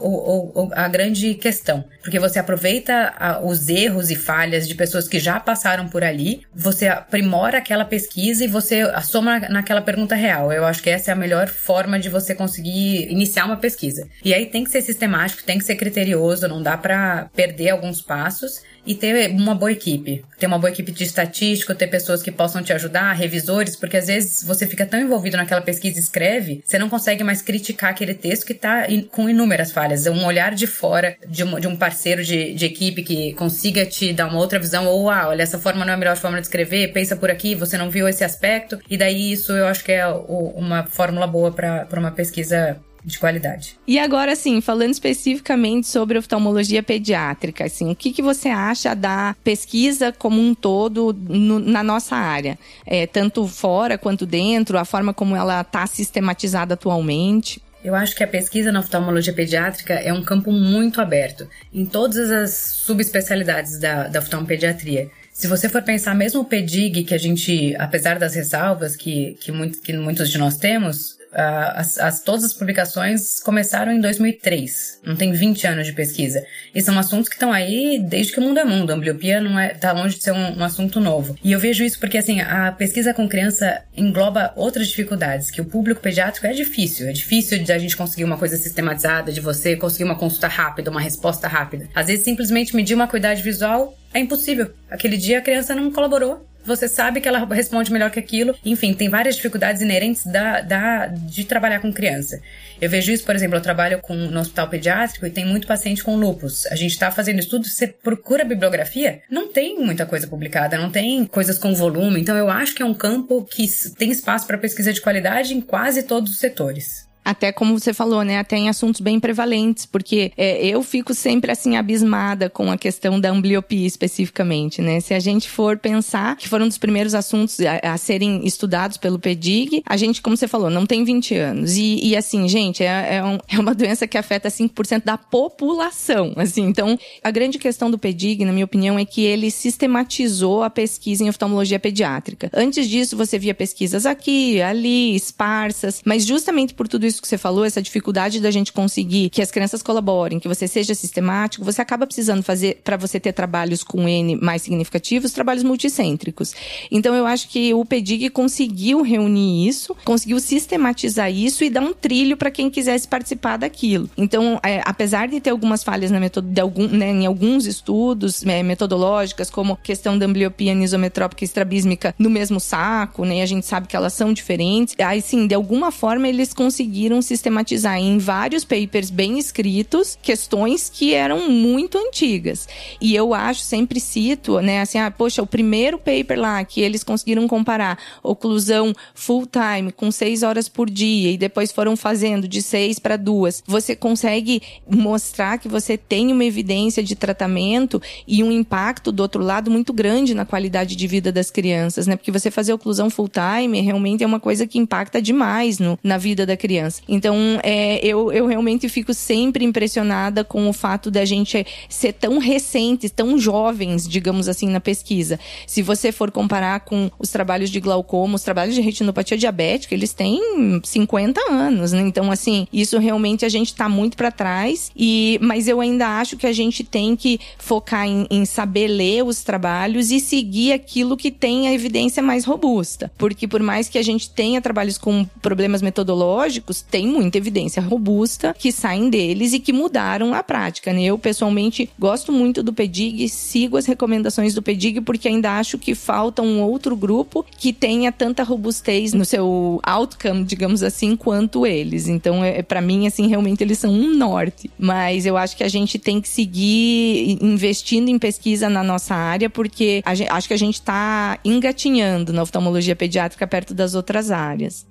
a 0.73 0.89
grande 0.89 1.35
questão. 1.35 1.85
Porque 2.03 2.19
você 2.19 2.39
aproveita 2.39 3.13
a, 3.19 3.41
os 3.45 3.69
erros 3.69 4.11
e 4.11 4.17
falhas 4.17 4.67
de 4.67 4.75
pessoas 4.75 5.07
que 5.07 5.19
já 5.19 5.39
passaram 5.39 5.89
por 5.89 6.03
ali, 6.03 6.41
você 6.55 6.89
aprimora 6.89 7.59
aquela 7.59 7.85
pesquisa 7.85 8.45
e 8.45 8.49
você 8.49 8.81
assoma 8.95 9.41
naquela 9.41 9.83
pergunta 9.83 10.15
real. 10.15 10.51
Eu 10.51 10.65
acho 10.65 10.83
que 10.83 10.89
essa 10.89 11.11
é 11.11 11.13
a 11.13 11.17
melhor 11.17 11.49
forma 11.49 12.01
de 12.01 12.14
você 12.15 12.35
conseguir 12.35 13.11
iniciar 13.11 13.45
uma 13.45 13.57
pesquisa. 13.57 14.09
E 14.25 14.33
aí 14.33 14.47
tem 14.47 14.65
que 14.65 14.71
ser 14.71 14.81
sistemático, 14.81 15.43
tem 15.45 15.59
que 15.59 15.65
ser 15.65 15.77
criterioso, 15.77 16.49
não 16.49 16.63
dá 16.63 16.77
para 16.79 17.29
perder 17.35 17.71
alguns 17.71 18.01
passos 18.01 18.63
e 18.87 18.95
ter 18.95 19.31
uma 19.31 19.55
boa 19.55 19.73
equipe. 19.73 20.25
Ter 20.39 20.47
uma 20.47 20.59
boa 20.59 20.71
equipe 20.71 20.93
de 20.93 21.05
estatístico, 21.05 21.75
ter 21.75 21.87
pessoas 21.87 22.23
que 22.23 22.31
possam 22.31 22.63
te 22.63 22.73
ajudar, 22.73 23.13
revisores, 23.13 23.77
porque 23.77 23.97
às 23.97 24.07
vezes 24.07 24.43
você 24.45 24.67
fica 24.67 24.85
tão 24.87 25.01
envolvido 25.01 25.37
naquela 25.37 25.61
pesquisa 25.61 25.99
e 25.99 26.01
escreve, 26.01 26.63
você 26.65 26.79
não 26.79 26.89
consegue 26.89 27.25
mais 27.25 27.41
criticar 27.43 27.91
aquele 27.91 28.15
texto 28.15 28.47
que 28.47 28.53
está 28.53 28.87
com 29.11 29.29
inúmeras 29.29 29.73
falhas. 29.73 30.07
Um 30.07 30.25
olhar 30.25 30.55
de 30.55 30.67
fora 30.67 31.17
de 31.27 31.45
um, 31.45 31.59
de 31.59 31.67
um 31.67 31.77
parceiro 31.77 32.23
de, 32.23 32.55
de, 32.55 32.65
equipe 32.65 33.03
que 33.03 33.33
consiga 33.35 33.87
te 33.87 34.13
dar 34.13 34.27
uma 34.27 34.39
outra 34.39 34.59
visão, 34.59 34.87
ou 34.87 35.11
ah, 35.11 35.29
olha, 35.29 35.43
essa 35.43 35.59
forma 35.59 35.85
não 35.85 35.93
é 35.93 35.95
a 35.95 35.99
melhor 35.99 36.17
forma 36.17 36.39
de 36.41 36.47
escrever, 36.47 36.93
pensa 36.93 37.17
por 37.17 37.31
aqui, 37.31 37.55
você 37.55 37.77
não 37.77 37.91
viu 37.91 38.09
esse 38.09 38.25
aspecto, 38.25 38.79
e 38.89 38.97
daí 38.97 39.33
isso 39.33 39.53
eu 39.53 39.67
acho 39.67 39.85
que 39.85 39.93
é 39.93 40.07
o, 40.07 40.53
uma 40.57 40.85
fórmula 40.85 41.27
boa 41.27 41.53
para 41.53 41.89
uma 41.99 42.11
pesquisa 42.11 42.81
de 43.05 43.19
qualidade. 43.19 43.79
E 43.87 43.99
agora, 43.99 44.33
assim, 44.33 44.61
falando 44.61 44.93
especificamente 44.93 45.87
sobre 45.87 46.19
oftalmologia 46.19 46.83
pediátrica, 46.83 47.65
assim, 47.65 47.91
o 47.91 47.95
que, 47.95 48.13
que 48.13 48.23
você 48.23 48.49
acha 48.49 48.95
da 48.95 49.37
pesquisa 49.45 50.13
como 50.13 50.41
um 50.41 50.55
todo 50.55 51.15
no, 51.29 51.59
na 51.59 51.83
nossa 51.83 52.17
área? 52.17 52.59
É, 52.87 53.07
tanto 53.07 53.47
fora 53.47 53.99
quanto 53.99 54.25
dentro, 54.25 54.79
a 54.79 54.85
forma 54.85 55.13
como 55.13 55.37
ela 55.37 55.61
está 55.61 55.87
sistematizada 55.87 56.75
atualmente? 56.75 57.63
Eu 57.85 57.95
acho 57.95 58.17
que 58.17 58.25
a 58.25 58.27
pesquisa 58.27 58.73
na 58.73 58.81
oftalmologia 58.81 59.35
pediátrica 59.35 59.93
é 59.93 60.11
um 60.11 60.23
campo 60.23 60.51
muito 60.51 61.03
aberto, 61.03 61.47
em 61.73 61.85
todas 61.85 62.31
as 62.31 62.53
subespecialidades 62.55 63.79
da, 63.79 64.09
da 64.09 64.21
oftalmopediatria. 64.21 65.11
Se 65.31 65.47
você 65.47 65.69
for 65.69 65.83
pensar 65.83 66.15
mesmo 66.15 66.41
o 66.41 66.45
PEDIG, 66.45 67.05
que 67.05 67.13
a 67.13 67.19
gente, 67.19 67.77
apesar 67.77 68.19
das 68.19 68.35
ressalvas 68.35 68.97
que, 68.97 69.37
que, 69.41 69.53
muito, 69.53 69.81
que 69.83 69.93
muitos 69.93 70.31
de 70.31 70.39
nós 70.39 70.57
temos, 70.57 71.19
as, 71.35 71.99
as, 71.99 72.21
todas 72.21 72.45
as 72.45 72.53
publicações 72.53 73.41
começaram 73.41 73.93
em 73.93 74.01
2003. 74.01 75.01
Não 75.05 75.17
tem 75.17 75.33
20 75.33 75.67
anos 75.67 75.87
de 75.87 75.93
pesquisa. 75.93 76.45
E 76.75 76.81
são 76.81 76.99
assuntos 76.99 77.29
que 77.29 77.35
estão 77.35 77.53
aí 77.53 77.99
desde 77.99 78.33
que 78.33 78.39
o 78.39 78.43
mundo 78.43 78.59
é 78.59 78.65
mundo. 78.65 78.91
A 78.91 78.95
ambliopia 78.95 79.41
não 79.41 79.59
é, 79.59 79.71
tá 79.71 79.93
longe 79.93 80.17
de 80.17 80.23
ser 80.23 80.33
um, 80.33 80.59
um, 80.59 80.65
assunto 80.65 81.01
novo. 81.01 81.37
E 81.43 81.53
eu 81.53 81.59
vejo 81.59 81.85
isso 81.85 81.99
porque, 81.99 82.19
assim, 82.19 82.41
a 82.41 82.73
pesquisa 82.73 83.13
com 83.13 83.29
criança 83.29 83.83
engloba 83.97 84.53
outras 84.57 84.89
dificuldades, 84.89 85.51
que 85.51 85.61
o 85.61 85.65
público 85.65 86.01
pediátrico 86.01 86.47
é 86.47 86.53
difícil. 86.53 87.09
É 87.09 87.13
difícil 87.13 87.63
de 87.63 87.73
a 87.73 87.79
gente 87.79 87.97
conseguir 87.97 88.25
uma 88.25 88.39
coisa 88.39 88.57
sistematizada, 88.57 89.33
de 89.33 89.41
você 89.41 89.77
conseguir 89.77 90.05
uma 90.05 90.17
consulta 90.17 90.49
rápida, 90.49 90.91
uma 90.91 91.01
resposta 91.01 91.49
rápida. 91.49 91.89
Às 91.95 92.07
vezes, 92.07 92.25
simplesmente 92.25 92.75
medir 92.77 92.95
uma 92.95 93.05
acuidade 93.05 93.43
visual 93.43 93.97
é 94.13 94.21
impossível. 94.21 94.71
Aquele 94.89 95.17
dia 95.17 95.39
a 95.39 95.43
criança 95.43 95.75
não 95.75 95.91
colaborou 95.91 96.47
você 96.65 96.89
sabe 96.89 97.21
que 97.21 97.29
ela 97.29 97.45
responde 97.47 97.93
melhor 97.93 98.11
que 98.11 98.19
aquilo. 98.19 98.55
Enfim, 98.65 98.95
tem 98.95 99.09
várias 99.09 99.37
dificuldades 99.37 99.83
inerentes 99.83 100.25
da, 100.25 100.61
da, 100.61 101.07
de 101.07 101.45
trabalhar 101.45 101.81
com 101.81 101.93
criança. 101.93 102.41
Eu 102.81 102.91
vejo 102.91 103.13
isso, 103.13 103.25
por 103.25 103.35
exemplo, 103.35 103.57
eu 103.57 103.61
trabalho 103.61 104.01
com, 104.01 104.15
no 104.15 104.41
hospital 104.41 104.69
pediátrico 104.69 105.27
e 105.27 105.31
tem 105.31 105.45
muito 105.45 105.67
paciente 105.67 106.03
com 106.03 106.17
lupus. 106.17 106.67
A 106.67 106.77
gente 106.77 106.93
está 106.93 107.11
fazendo 107.11 107.39
estudo, 107.39 107.67
você 107.67 107.87
procura 107.87 108.45
bibliografia, 108.45 109.23
não 109.31 109.53
tem 109.53 109.79
muita 109.79 110.07
coisa 110.07 110.27
publicada, 110.27 110.79
não 110.79 110.91
tem 110.91 111.25
coisas 111.25 111.59
com 111.59 111.75
volume. 111.75 112.21
Então, 112.21 112.37
eu 112.37 112.51
acho 112.51 112.75
que 112.75 112.83
é 112.83 112.87
um 112.87 112.95
campo 112.95 113.45
que 113.45 113.67
tem 113.97 114.11
espaço 114.11 114.47
para 114.47 114.59
pesquisa 114.59 114.93
de 114.93 115.01
qualidade 115.01 115.55
em 115.55 115.61
quase 115.61 116.03
todos 116.03 116.33
os 116.33 116.39
setores 116.39 117.14
até 117.25 117.53
como 117.53 117.79
você 117.79 117.93
falou, 117.95 118.23
né, 118.23 118.39
até 118.39 118.57
em 118.57 118.69
assuntos 118.69 119.01
bem 119.01 119.19
prevalentes, 119.19 119.87
porque 119.87 120.33
é, 120.37 120.65
eu 120.67 120.83
fico 120.83 121.15
sempre 121.15 121.51
assim 121.51 121.77
abismada 121.77 122.51
com 122.51 122.71
a 122.71 122.77
questão 122.77 123.21
da 123.21 123.31
ambliopia 123.31 123.87
especificamente, 123.87 124.83
né? 124.83 125.01
Se 125.01 125.15
a 125.15 125.21
gente 125.21 125.49
for 125.49 125.79
pensar 125.79 126.37
que 126.37 126.49
foram 126.49 126.67
um 126.67 126.69
dos 126.69 126.79
primeiros 126.79 127.15
assuntos 127.15 127.59
a, 127.61 127.93
a, 127.93 127.97
serem 127.97 128.47
estudados 128.47 128.97
pelo 128.97 129.19
PEDIG, 129.19 129.83
a 129.87 129.97
gente, 129.97 130.21
como 130.21 130.37
você 130.37 130.49
falou, 130.49 130.71
não 130.71 130.87
tem 130.87 131.05
20 131.05 131.35
anos. 131.37 131.77
E, 131.77 132.01
e 132.03 132.17
assim, 132.17 132.49
gente, 132.49 132.83
é, 132.83 133.17
é, 133.17 133.25
um, 133.25 133.39
é, 133.49 133.59
uma 133.59 133.75
doença 133.75 134.07
que 134.07 134.19
afeta 134.19 134.49
5% 134.49 135.05
da 135.05 135.17
população, 135.17 136.33
assim. 136.37 136.63
Então, 136.63 136.99
a 137.23 137.31
grande 137.31 137.59
questão 137.59 137.91
do 137.91 137.99
PEDIG, 137.99 138.45
na 138.45 138.53
minha 138.53 138.65
opinião, 138.65 138.99
é 138.99 139.05
que 139.05 139.23
ele 139.23 139.51
sistematizou 139.51 140.63
a 140.63 140.71
pesquisa 140.71 141.25
em 141.25 141.29
oftalmologia 141.29 141.79
pediátrica. 141.79 142.51
Antes 142.53 142.89
disso, 142.89 143.17
você 143.17 143.39
via 143.39 143.55
pesquisas 143.55 144.07
aqui, 144.07 144.61
ali, 144.61 145.15
esparsas, 145.15 146.03
mas 146.05 146.25
justamente 146.25 146.75
por 146.75 146.89
tudo 146.89 147.07
isso 147.07 147.14
isso 147.15 147.23
que 147.23 147.29
você 147.29 147.39
falou, 147.39 147.65
essa 147.65 147.81
dificuldade 147.81 148.41
da 148.41 148.51
gente 148.51 148.73
conseguir 148.73 149.31
que 149.31 149.41
as 149.41 149.51
crianças 149.51 149.83
colaborem, 149.83 150.39
que 150.39 150.49
você 150.49 150.69
seja 150.69 150.95
sistemático, 150.95 151.65
você 151.65 151.81
acaba 151.81 152.07
precisando 152.07 152.43
fazer, 152.43 152.81
para 152.85 152.97
você 152.97 153.19
ter 153.19 153.33
trabalhos 153.33 153.83
com 153.83 154.09
N 154.09 154.37
mais 154.37 154.63
significativos, 154.63 155.33
trabalhos 155.33 155.63
multicêntricos. 155.63 156.53
Então 156.91 157.15
eu 157.15 157.27
acho 157.27 157.49
que 157.49 157.73
o 157.73 157.85
PEDIG 157.85 158.31
conseguiu 158.31 159.03
reunir 159.03 159.67
isso, 159.67 159.97
conseguiu 160.05 160.41
sistematizar 160.41 161.31
isso 161.31 161.65
e 161.65 161.71
dar 161.71 161.83
um 161.83 161.93
trilho 161.93 162.37
para 162.37 162.51
quem 162.51 162.71
quisesse 162.71 163.07
participar 163.07 163.57
daquilo. 163.57 164.11
Então, 164.17 164.59
é, 164.63 164.81
apesar 164.85 165.29
de 165.29 165.41
ter 165.41 165.51
algumas 165.51 165.85
falhas 165.85 166.11
na 166.11 166.25
de 166.25 166.61
algum, 166.61 166.89
né, 166.89 167.11
em 167.11 167.27
alguns 167.27 167.67
estudos 167.67 168.45
é, 168.45 168.63
metodológicas, 168.63 169.51
como 169.51 169.77
questão 169.77 170.19
da 170.19 170.27
ambliopia 170.27 170.73
anisometrópica 170.73 171.45
e 171.45 171.47
estrabísmica 171.47 172.15
no 172.19 172.31
mesmo 172.31 172.59
saco, 172.59 173.25
né, 173.25 173.43
a 173.43 173.47
gente 173.47 173.67
sabe 173.67 173.87
que 173.87 173.95
elas 173.95 174.15
são 174.15 174.33
diferentes, 174.33 174.95
aí 174.99 175.21
sim, 175.21 175.47
de 175.47 175.55
alguma 175.55 175.93
forma 175.93 176.29
eles 176.29 176.53
conseguiram 176.55 177.04
conseguiram 177.05 177.21
sistematizar 177.21 177.99
em 177.99 178.19
vários 178.19 178.65
papers 178.65 179.11
bem 179.11 179.39
escritos 179.39 180.17
questões 180.23 180.89
que 180.89 181.13
eram 181.13 181.51
muito 181.51 181.99
antigas. 181.99 182.67
E 183.01 183.15
eu 183.15 183.35
acho, 183.35 183.61
sempre 183.61 184.01
cito, 184.01 184.61
né, 184.61 184.81
assim, 184.81 184.99
ah, 184.99 185.11
poxa, 185.11 185.43
o 185.43 185.47
primeiro 185.47 185.99
paper 185.99 186.39
lá 186.39 186.65
que 186.65 186.81
eles 186.81 187.05
conseguiram 187.05 187.47
comparar 187.47 187.99
oclusão 188.23 188.93
full 189.15 189.47
time 189.47 189.93
com 189.93 190.11
seis 190.11 190.43
horas 190.43 190.69
por 190.69 190.89
dia 190.89 191.31
e 191.31 191.37
depois 191.37 191.71
foram 191.73 191.97
fazendo 191.97 192.49
de 192.49 192.63
seis 192.63 192.99
para 192.99 193.17
duas, 193.17 193.63
você 193.67 193.95
consegue 193.95 194.63
mostrar 194.89 195.59
que 195.59 195.69
você 195.69 195.99
tem 195.99 196.33
uma 196.33 196.45
evidência 196.45 197.03
de 197.03 197.15
tratamento 197.15 198.01
e 198.27 198.43
um 198.43 198.51
impacto 198.51 199.13
do 199.13 199.21
outro 199.21 199.43
lado 199.43 199.71
muito 199.71 199.93
grande 199.93 200.35
na 200.35 200.47
qualidade 200.47 200.97
de 200.97 201.07
vida 201.07 201.31
das 201.31 201.51
crianças, 201.51 202.07
né? 202.07 202.17
Porque 202.17 202.31
você 202.31 202.51
fazer 202.51 202.73
oclusão 202.73 203.11
full 203.11 203.29
time 203.29 203.81
realmente 203.81 204.25
é 204.25 204.27
uma 204.27 204.41
coisa 204.41 204.67
que 204.67 204.79
impacta 204.79 205.21
demais 205.21 205.79
no, 205.79 205.99
na 206.03 206.17
vida 206.17 206.47
da 206.47 206.57
criança 206.57 206.94
criança. 206.95 207.03
Então, 207.09 207.37
é, 207.63 208.05
eu, 208.05 208.33
eu 208.33 208.47
realmente 208.47 208.89
fico 208.89 209.15
sempre 209.15 209.65
impressionada 209.65 210.45
com 210.45 210.69
o 210.69 210.73
fato 210.73 211.11
da 211.11 211.25
gente 211.25 211.67
ser 211.89 212.13
tão 212.13 212.39
recentes, 212.39 213.11
tão 213.11 213.39
jovens, 213.39 214.07
digamos 214.09 214.49
assim, 214.49 214.69
na 214.69 214.81
pesquisa. 214.81 215.39
Se 215.67 215.83
você 215.83 216.13
for 216.13 216.31
comparar 216.31 216.81
com 216.81 217.11
os 217.19 217.31
trabalhos 217.31 217.71
de 217.71 217.81
glaucoma, 217.81 218.37
os 218.37 218.43
trabalhos 218.43 218.75
de 218.75 218.81
retinopatia 218.81 219.37
diabética, 219.37 219.95
eles 219.95 220.13
têm 220.13 220.81
50 220.83 221.41
anos, 221.51 221.93
né? 221.93 222.03
Então, 222.03 222.31
assim, 222.31 222.67
isso 222.73 222.99
realmente 222.99 223.45
a 223.45 223.49
gente 223.49 223.69
está 223.69 223.89
muito 223.89 224.17
para 224.17 224.31
trás. 224.31 224.91
E, 224.97 225.39
mas 225.43 225.69
eu 225.69 225.81
ainda 225.81 226.19
acho 226.21 226.37
que 226.37 226.47
a 226.47 226.53
gente 226.53 226.85
tem 226.85 227.17
que 227.17 227.41
focar 227.59 228.07
em, 228.07 228.27
em 228.31 228.45
saber 228.45 228.89
ler 228.89 229.25
os 229.25 229.43
trabalhos 229.43 230.11
e 230.11 230.21
seguir 230.21 230.73
aquilo 230.73 231.17
que 231.17 231.31
tem 231.31 231.69
a 231.69 231.73
evidência 231.73 232.23
mais 232.23 232.45
robusta. 232.45 233.11
Porque 233.17 233.49
por 233.49 233.63
mais 233.63 233.89
que 233.89 233.99
a 233.99 234.03
gente 234.03 234.31
tenha 234.31 234.61
trabalhos 234.61 234.99
com 234.99 235.25
problemas 235.41 235.83
metodológicos, 235.83 236.84
tem 236.91 237.07
muita 237.07 237.39
evidência 237.39 237.83
robusta 237.83 238.55
que 238.59 238.73
saem 238.73 239.11
deles 239.11 239.53
e 239.53 239.61
que 239.61 239.73
mudaram 239.73 240.35
a 240.35 240.43
prática, 240.43 240.93
né? 240.93 241.03
Eu 241.03 241.19
pessoalmente 241.19 241.91
gosto 241.99 242.33
muito 242.33 242.63
do 242.63 242.73
PEDIG, 242.73 243.29
sigo 243.29 243.77
as 243.77 243.87
recomendações 243.87 244.55
do 244.55 244.63
PEDIG 244.63 245.01
porque 245.01 245.29
ainda 245.29 245.59
acho 245.59 245.79
que 245.79 245.95
falta 245.95 246.43
um 246.43 246.63
outro 246.63 246.97
grupo 246.97 247.45
que 247.59 247.73
tenha 247.73 248.11
tanta 248.11 248.43
robustez 248.43 249.13
no 249.13 249.25
seu 249.25 249.81
outcome, 249.83 250.45
digamos 250.45 250.83
assim, 250.83 251.17
quanto 251.17 251.67
eles. 251.67 252.09
Então, 252.09 252.45
é, 252.45 252.63
para 252.63 252.81
mim, 252.81 253.07
assim, 253.07 253.27
realmente 253.29 253.63
eles 253.63 253.79
são 253.79 253.93
um 253.93 254.15
norte. 254.15 254.71
Mas 254.79 255.27
eu 255.27 255.37
acho 255.37 255.57
que 255.57 255.65
a 255.65 255.69
gente 255.69 255.99
tem 255.99 256.21
que 256.21 256.29
seguir 256.29 257.39
investindo 257.43 258.09
em 258.09 258.19
pesquisa 258.19 258.69
na 258.69 258.83
nossa 258.83 259.15
área 259.15 259.51
porque 259.51 260.03
gente, 260.15 260.31
acho 260.31 260.49
que 260.49 260.55
a 260.55 260.59
gente 260.59 260.75
está 260.75 261.39
engatinhando 261.45 262.33
na 262.33 262.43
oftalmologia 262.43 262.97
pediátrica 262.97 263.47
perto 263.47 263.75
das 263.75 263.95
outras 263.95 264.31
áreas. 264.31 264.87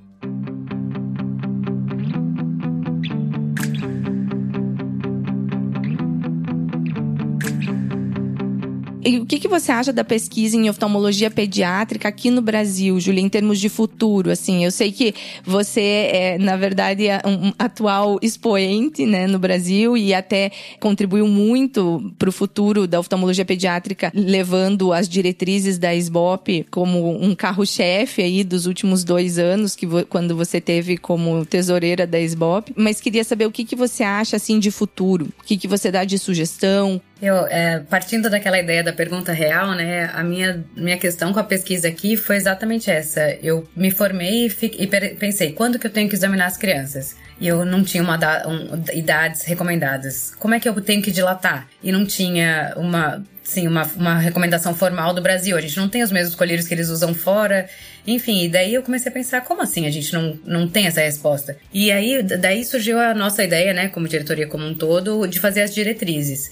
E 9.06 9.20
o 9.20 9.26
que, 9.26 9.39
que 9.39 9.48
você 9.48 9.72
acha 9.72 9.92
da 9.92 10.04
pesquisa 10.04 10.56
em 10.56 10.70
oftalmologia 10.70 11.30
pediátrica 11.30 12.08
aqui 12.08 12.32
no 12.32 12.42
Brasil, 12.42 13.00
Júlia, 13.00 13.22
em 13.22 13.30
termos 13.30 13.60
de 13.60 13.68
futuro? 13.68 14.32
Assim, 14.32 14.63
eu 14.63 14.72
sei 14.72 14.92
que 14.92 15.13
você 15.44 16.10
é, 16.12 16.38
na 16.38 16.56
verdade, 16.56 17.08
é 17.08 17.22
um 17.26 17.52
atual 17.60 18.18
expoente 18.22 19.06
né, 19.06 19.28
no 19.28 19.38
Brasil 19.38 19.98
e 19.98 20.13
até 20.13 20.52
contribuiu 20.80 21.28
muito 21.28 22.13
para 22.18 22.30
o 22.30 22.32
futuro 22.32 22.88
da 22.88 23.00
oftalmologia 23.00 23.44
pediátrica, 23.44 24.12
levando 24.16 24.94
as 24.94 25.10
diretrizes 25.10 25.78
da 25.78 25.94
SBOP 25.94 26.66
como 26.72 27.22
um 27.22 27.36
carro-chefe 27.36 28.22
aí 28.22 28.44
dos 28.44 28.66
últimos 28.66 29.04
dois 29.04 29.38
anos, 29.38 29.76
que 29.76 29.88
quando 30.10 30.36
você 30.36 30.62
teve 30.62 30.98
como 30.98 31.46
tesoureira 31.46 32.08
da 32.08 32.20
SBOP. 32.20 32.74
Mas 32.76 33.02
queria 33.02 33.24
saber 33.24 33.46
o 33.46 33.52
que, 33.52 33.66
que 33.66 33.76
você 33.76 34.04
acha 34.04 34.38
assim 34.38 34.60
de 34.60 34.72
futuro, 34.72 35.28
o 35.39 35.44
que, 35.44 35.58
que 35.58 35.68
você 35.68 35.92
dá 35.92 36.04
de 36.04 36.18
sugestão, 36.18 37.02
eu, 37.24 37.48
é, 37.48 37.80
partindo 37.80 38.30
daquela 38.30 38.60
ideia 38.60 38.84
da 38.84 38.92
pergunta 38.92 39.32
real, 39.32 39.74
né, 39.74 40.12
a 40.14 40.22
minha, 40.24 40.62
minha 40.76 40.98
questão 40.98 41.32
com 41.32 41.40
a 41.40 41.44
pesquisa 41.44 41.88
aqui 41.88 42.18
foi 42.18 42.36
exatamente 42.36 42.92
essa. 42.92 43.38
Eu 43.42 43.66
me 43.74 43.90
formei 43.90 44.48
e, 44.48 44.50
fiquei, 44.50 44.86
e 44.86 45.16
pensei, 45.16 45.54
quando 45.54 45.80
que 45.80 45.88
eu 45.88 45.92
tenho 45.92 46.10
que 46.10 46.16
examinar 46.16 46.48
as 46.48 46.58
crianças? 46.58 47.16
E 47.40 47.48
eu 47.48 47.66
não 47.66 47.82
tinha 47.82 48.04
uma 48.04 48.18
um, 48.46 48.84
idades 48.94 49.44
recomendadas. 49.44 50.34
Como 50.38 50.54
é 50.54 50.60
que 50.60 50.68
eu 50.68 50.80
tenho 50.82 51.02
que 51.02 51.12
dilatar? 51.12 51.68
E 51.82 51.94
não 51.94 52.06
tinha 52.06 52.74
uma, 52.76 53.24
sim, 53.42 53.68
uma, 53.68 53.84
uma 53.96 54.20
recomendação 54.20 54.76
formal 54.76 55.14
do 55.14 55.22
Brasil. 55.22 55.56
A 55.58 55.62
gente 55.62 55.78
não 55.78 55.88
tem 55.88 56.04
os 56.04 56.12
mesmos 56.12 56.36
colírios 56.36 56.68
que 56.68 56.74
eles 56.74 56.90
usam 56.90 57.14
fora. 57.14 57.70
Enfim, 58.06 58.44
e 58.44 58.50
daí 58.50 58.74
eu 58.74 58.84
comecei 58.84 59.10
a 59.10 59.14
pensar, 59.14 59.42
como 59.42 59.62
assim 59.62 59.86
a 59.86 59.90
gente 59.90 60.14
não, 60.14 60.38
não 60.46 60.68
tem 60.68 60.88
essa 60.88 61.02
resposta? 61.02 61.58
E 61.74 61.90
aí, 61.92 62.22
daí 62.22 62.66
surgiu 62.66 63.00
a 63.00 63.14
nossa 63.14 63.44
ideia, 63.44 63.74
né, 63.74 63.88
como 63.88 64.08
diretoria 64.08 64.48
como 64.48 64.66
um 64.66 64.74
todo, 64.74 65.26
de 65.26 65.40
fazer 65.40 65.62
as 65.62 65.74
diretrizes. 65.74 66.52